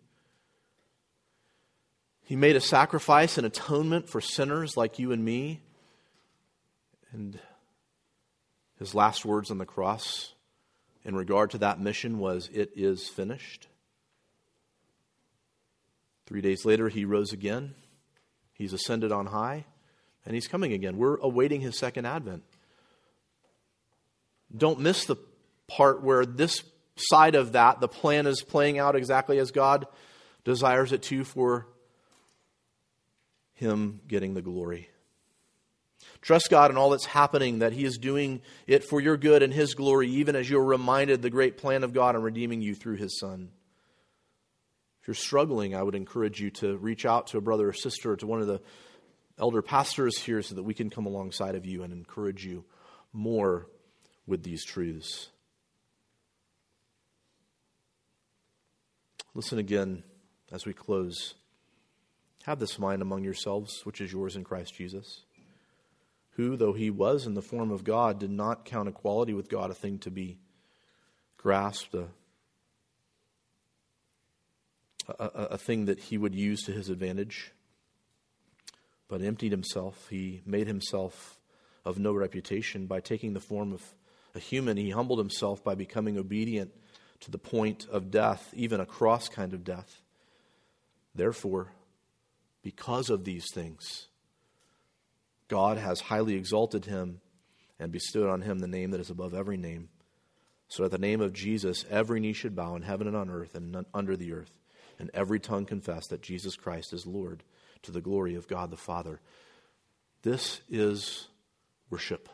He 2.24 2.36
made 2.36 2.56
a 2.56 2.60
sacrifice 2.60 3.38
and 3.38 3.46
atonement 3.46 4.08
for 4.08 4.20
sinners 4.20 4.76
like 4.76 4.98
you 4.98 5.12
and 5.12 5.24
me. 5.24 5.60
And 7.12 7.38
his 8.78 8.94
last 8.94 9.24
words 9.24 9.50
on 9.50 9.58
the 9.58 9.66
cross 9.66 10.34
in 11.04 11.14
regard 11.14 11.50
to 11.50 11.58
that 11.58 11.80
mission 11.80 12.18
was, 12.18 12.48
It 12.52 12.72
is 12.76 13.08
finished. 13.08 13.68
Three 16.26 16.40
days 16.40 16.64
later, 16.64 16.88
he 16.88 17.04
rose 17.04 17.32
again. 17.32 17.74
He's 18.52 18.72
ascended 18.72 19.12
on 19.12 19.26
high, 19.26 19.64
and 20.24 20.34
he's 20.34 20.48
coming 20.48 20.72
again. 20.72 20.96
We're 20.96 21.16
awaiting 21.16 21.60
his 21.60 21.78
second 21.78 22.06
advent. 22.06 22.42
Don't 24.54 24.80
miss 24.80 25.06
the 25.06 25.16
part 25.66 26.02
where 26.02 26.26
this 26.26 26.62
side 26.96 27.34
of 27.34 27.52
that, 27.52 27.80
the 27.80 27.88
plan 27.88 28.26
is 28.26 28.42
playing 28.42 28.78
out 28.78 28.96
exactly 28.96 29.38
as 29.38 29.50
God 29.50 29.86
desires 30.44 30.92
it 30.92 31.02
to 31.04 31.24
for 31.24 31.66
him 33.54 34.00
getting 34.06 34.34
the 34.34 34.42
glory. 34.42 34.88
Trust 36.20 36.50
God 36.50 36.70
in 36.70 36.76
all 36.76 36.90
that's 36.90 37.06
happening, 37.06 37.60
that 37.60 37.72
He 37.72 37.84
is 37.84 37.98
doing 37.98 38.42
it 38.66 38.84
for 38.84 39.00
your 39.00 39.16
good 39.16 39.42
and 39.42 39.52
His 39.52 39.74
glory, 39.74 40.08
even 40.08 40.36
as 40.36 40.48
you're 40.48 40.64
reminded 40.64 41.22
the 41.22 41.30
great 41.30 41.56
plan 41.56 41.84
of 41.84 41.92
God 41.92 42.14
in 42.14 42.22
redeeming 42.22 42.62
you 42.62 42.74
through 42.74 42.96
His 42.96 43.18
Son. 43.18 43.50
If 45.02 45.08
you're 45.08 45.14
struggling, 45.16 45.74
I 45.74 45.82
would 45.82 45.96
encourage 45.96 46.40
you 46.40 46.50
to 46.50 46.76
reach 46.76 47.04
out 47.04 47.26
to 47.28 47.38
a 47.38 47.40
brother 47.40 47.68
or 47.68 47.72
sister 47.72 48.12
or 48.12 48.16
to 48.18 48.26
one 48.26 48.40
of 48.40 48.46
the 48.46 48.60
elder 49.36 49.60
pastors 49.60 50.16
here 50.16 50.42
so 50.42 50.54
that 50.54 50.62
we 50.62 50.74
can 50.74 50.90
come 50.90 51.06
alongside 51.06 51.56
of 51.56 51.66
you 51.66 51.82
and 51.82 51.92
encourage 51.92 52.44
you 52.44 52.64
more 53.12 53.66
with 54.28 54.44
these 54.44 54.64
truths. 54.64 55.30
Listen 59.34 59.58
again 59.58 60.04
as 60.52 60.66
we 60.66 60.72
close. 60.72 61.34
Have 62.44 62.60
this 62.60 62.78
mind 62.78 63.02
among 63.02 63.24
yourselves, 63.24 63.84
which 63.84 64.00
is 64.00 64.12
yours 64.12 64.36
in 64.36 64.44
Christ 64.44 64.72
Jesus, 64.72 65.22
who, 66.36 66.56
though 66.56 66.74
he 66.74 66.90
was 66.90 67.26
in 67.26 67.34
the 67.34 67.42
form 67.42 67.72
of 67.72 67.82
God, 67.82 68.20
did 68.20 68.30
not 68.30 68.64
count 68.64 68.88
equality 68.88 69.34
with 69.34 69.48
God 69.48 69.72
a 69.72 69.74
thing 69.74 69.98
to 69.98 70.12
be 70.12 70.38
grasped, 71.38 71.92
a, 71.94 72.06
a, 75.08 75.24
a 75.24 75.58
thing 75.58 75.86
that 75.86 75.98
he 75.98 76.18
would 76.18 76.34
use 76.34 76.62
to 76.62 76.72
his 76.72 76.88
advantage, 76.88 77.52
but 79.08 79.22
emptied 79.22 79.52
himself. 79.52 80.08
He 80.08 80.42
made 80.46 80.66
himself 80.66 81.38
of 81.84 81.98
no 81.98 82.12
reputation 82.12 82.86
by 82.86 83.00
taking 83.00 83.32
the 83.32 83.40
form 83.40 83.72
of 83.72 83.82
a 84.34 84.38
human. 84.38 84.76
He 84.76 84.90
humbled 84.90 85.18
himself 85.18 85.62
by 85.64 85.74
becoming 85.74 86.18
obedient 86.18 86.72
to 87.20 87.30
the 87.30 87.38
point 87.38 87.86
of 87.90 88.10
death, 88.10 88.52
even 88.54 88.80
a 88.80 88.86
cross 88.86 89.28
kind 89.28 89.54
of 89.54 89.64
death. 89.64 90.00
Therefore, 91.14 91.72
because 92.62 93.10
of 93.10 93.24
these 93.24 93.46
things. 93.52 94.06
God 95.48 95.76
has 95.76 96.00
highly 96.00 96.34
exalted 96.34 96.86
him 96.86 97.20
and 97.78 97.92
bestowed 97.92 98.30
on 98.30 98.42
him 98.42 98.60
the 98.60 98.68
name 98.68 98.92
that 98.92 99.00
is 99.00 99.10
above 99.10 99.34
every 99.34 99.56
name. 99.56 99.88
So 100.68 100.84
at 100.84 100.90
the 100.90 100.98
name 100.98 101.20
of 101.20 101.34
Jesus, 101.34 101.84
every 101.90 102.20
knee 102.20 102.32
should 102.32 102.56
bow 102.56 102.76
in 102.76 102.82
heaven 102.82 103.06
and 103.06 103.16
on 103.16 103.28
earth 103.28 103.54
and 103.54 103.84
under 103.92 104.16
the 104.16 104.32
earth, 104.32 104.52
and 104.98 105.10
every 105.14 105.40
tongue 105.40 105.64
confess 105.64 106.06
that 106.08 106.22
Jesus 106.22 106.56
Christ 106.56 106.92
is 106.92 107.06
Lord 107.06 107.42
to 107.82 107.92
the 107.92 108.00
glory 108.00 108.34
of 108.34 108.48
God 108.48 108.70
the 108.70 108.76
Father. 108.76 109.20
This 110.22 110.60
is 110.68 111.28
worship. 111.90 112.28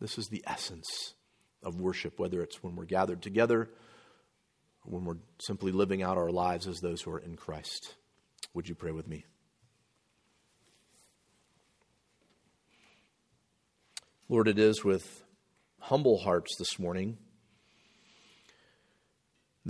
This 0.00 0.16
is 0.16 0.28
the 0.28 0.42
essence 0.46 1.14
of 1.62 1.78
worship, 1.78 2.18
whether 2.18 2.42
it's 2.42 2.62
when 2.62 2.74
we're 2.74 2.86
gathered 2.86 3.22
together 3.22 3.68
or 4.84 4.92
when 4.92 5.04
we're 5.04 5.18
simply 5.40 5.72
living 5.72 6.02
out 6.02 6.16
our 6.16 6.30
lives 6.30 6.66
as 6.66 6.80
those 6.80 7.02
who 7.02 7.10
are 7.10 7.18
in 7.18 7.36
Christ. 7.36 7.94
Would 8.54 8.68
you 8.68 8.74
pray 8.74 8.92
with 8.92 9.06
me? 9.06 9.26
Lord, 14.28 14.48
it 14.48 14.58
is 14.58 14.84
with 14.84 15.22
humble 15.80 16.18
hearts 16.18 16.56
this 16.56 16.78
morning 16.78 17.18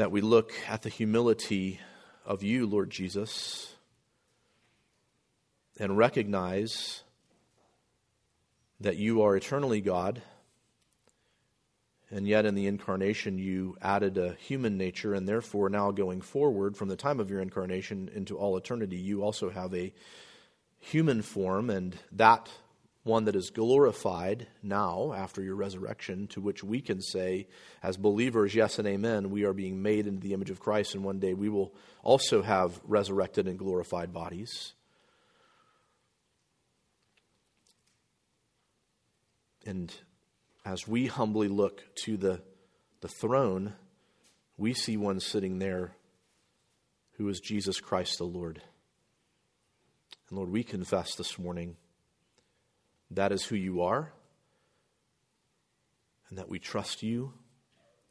that 0.01 0.11
we 0.11 0.23
look 0.23 0.55
at 0.67 0.81
the 0.81 0.89
humility 0.89 1.79
of 2.25 2.43
you, 2.43 2.67
Lord 2.67 2.89
Jesus, 2.89 3.75
and 5.79 5.95
recognize 5.95 7.03
that 8.81 8.97
you 8.97 9.21
are 9.21 9.37
eternally 9.37 9.83
God, 9.83 10.23
and 12.11 12.27
yet 12.27 12.47
in 12.47 12.55
the 12.55 12.67
incarnation 12.67 13.37
you 13.37 13.77
added 13.83 14.17
a 14.17 14.37
human 14.41 14.79
nature, 14.79 15.13
and 15.13 15.29
therefore 15.29 15.69
now 15.69 15.91
going 15.91 16.23
forward 16.23 16.79
from 16.79 16.89
the 16.89 16.97
time 16.97 17.21
of 17.21 17.29
your 17.29 17.43
incarnation 17.43 18.11
into 18.15 18.39
all 18.39 18.57
eternity, 18.57 18.97
you 18.97 19.23
also 19.23 19.51
have 19.51 19.75
a 19.75 19.93
human 20.79 21.21
form, 21.21 21.69
and 21.69 21.95
that 22.13 22.49
one 23.03 23.25
that 23.25 23.37
is 23.37 23.51
glorified 23.51 24.47
now 24.63 25.13
after 25.17 25.43
your 25.43 25.57
resurrection, 25.57 26.27
to 26.29 26.41
which 26.41 26.63
we 26.63 26.81
can 26.81 27.01
say, 27.01 27.47
as 27.83 27.97
believers, 27.97 28.55
yes 28.55 28.79
and 28.79 28.87
amen, 28.87 29.31
we 29.31 29.45
are 29.45 29.55
being 29.55 29.83
made 29.83 30.07
into 30.07 30.21
the 30.21 30.35
image 30.35 30.51
of 30.51 30.61
Christ, 30.61 30.95
and 30.95 31.03
one 31.03 31.19
day 31.19 31.33
we 31.33 31.49
will 31.49 31.75
also 32.03 32.43
have 32.43 32.79
resurrected 32.85 33.49
and 33.49 33.59
glorified 33.59 34.13
bodies. 34.13 34.75
And 39.65 39.95
as 40.65 40.87
we 40.87 41.07
humbly 41.07 41.49
look 41.49 41.83
to 42.05 42.17
the, 42.17 42.43
the 43.01 43.09
throne, 43.09 43.75
we 44.59 44.75
see 44.75 44.99
one 44.99 45.21
sitting 45.21 45.59
there 45.59 45.93
who 47.13 47.29
is 47.29 47.41
Jesus 47.41 47.81
Christ 47.81 48.19
the 48.19 48.25
Lord. 48.25 48.63
And 50.29 50.39
Lord, 50.39 50.51
we 50.51 50.63
confess 50.63 51.15
this 51.15 51.39
morning 51.39 51.77
that 53.11 53.33
is 53.33 53.45
who 53.45 53.57
you 53.57 53.83
are, 53.83 54.13
and 56.29 56.39
that 56.39 56.49
we 56.49 56.59
trust 56.59 57.03
you, 57.03 57.33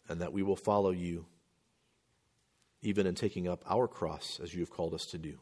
and 0.08 0.22
that 0.22 0.34
we 0.34 0.43
will 0.43 0.56
follow 0.56 0.91
you, 0.91 1.26
even 2.82 3.08
in 3.08 3.16
taking 3.16 3.47
up 3.47 3.64
our 3.70 3.88
cross 3.88 4.39
as 4.43 4.54
you 4.54 4.60
have 4.60 4.72
called 4.72 4.93
us 4.93 5.06
to 5.12 5.18
do. 5.18 5.38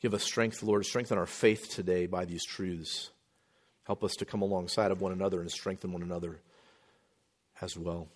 Give 0.00 0.14
us 0.14 0.22
strength, 0.22 0.62
Lord. 0.62 0.84
Strengthen 0.84 1.18
our 1.18 1.26
faith 1.26 1.70
today 1.70 2.06
by 2.06 2.26
these 2.26 2.44
truths. 2.44 3.10
Help 3.84 4.04
us 4.04 4.14
to 4.16 4.24
come 4.24 4.42
alongside 4.42 4.90
of 4.90 5.00
one 5.00 5.12
another 5.12 5.40
and 5.40 5.50
strengthen 5.50 5.92
one 5.92 6.02
another 6.02 6.40
as 7.60 7.76
well. 7.76 8.08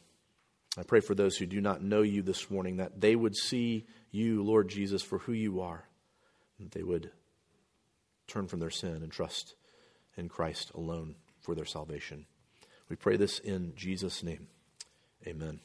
I 0.78 0.82
pray 0.82 1.00
for 1.00 1.14
those 1.14 1.36
who 1.36 1.46
do 1.46 1.60
not 1.60 1.82
know 1.82 2.02
you 2.02 2.22
this 2.22 2.50
morning 2.50 2.76
that 2.76 3.00
they 3.00 3.16
would 3.16 3.34
see 3.36 3.86
you, 4.10 4.42
Lord 4.42 4.68
Jesus, 4.68 5.02
for 5.02 5.18
who 5.18 5.32
you 5.32 5.60
are, 5.60 5.84
that 6.58 6.70
they 6.72 6.82
would 6.82 7.10
turn 8.30 8.46
from 8.46 8.60
their 8.60 8.70
sin 8.70 9.02
and 9.02 9.10
trust 9.10 9.54
in 10.16 10.28
Christ 10.28 10.70
alone 10.74 11.16
for 11.40 11.54
their 11.54 11.64
salvation. 11.64 12.26
We 12.88 12.96
pray 12.96 13.16
this 13.16 13.38
in 13.38 13.74
Jesus' 13.76 14.22
name. 14.22 14.48
Amen. 15.26 15.60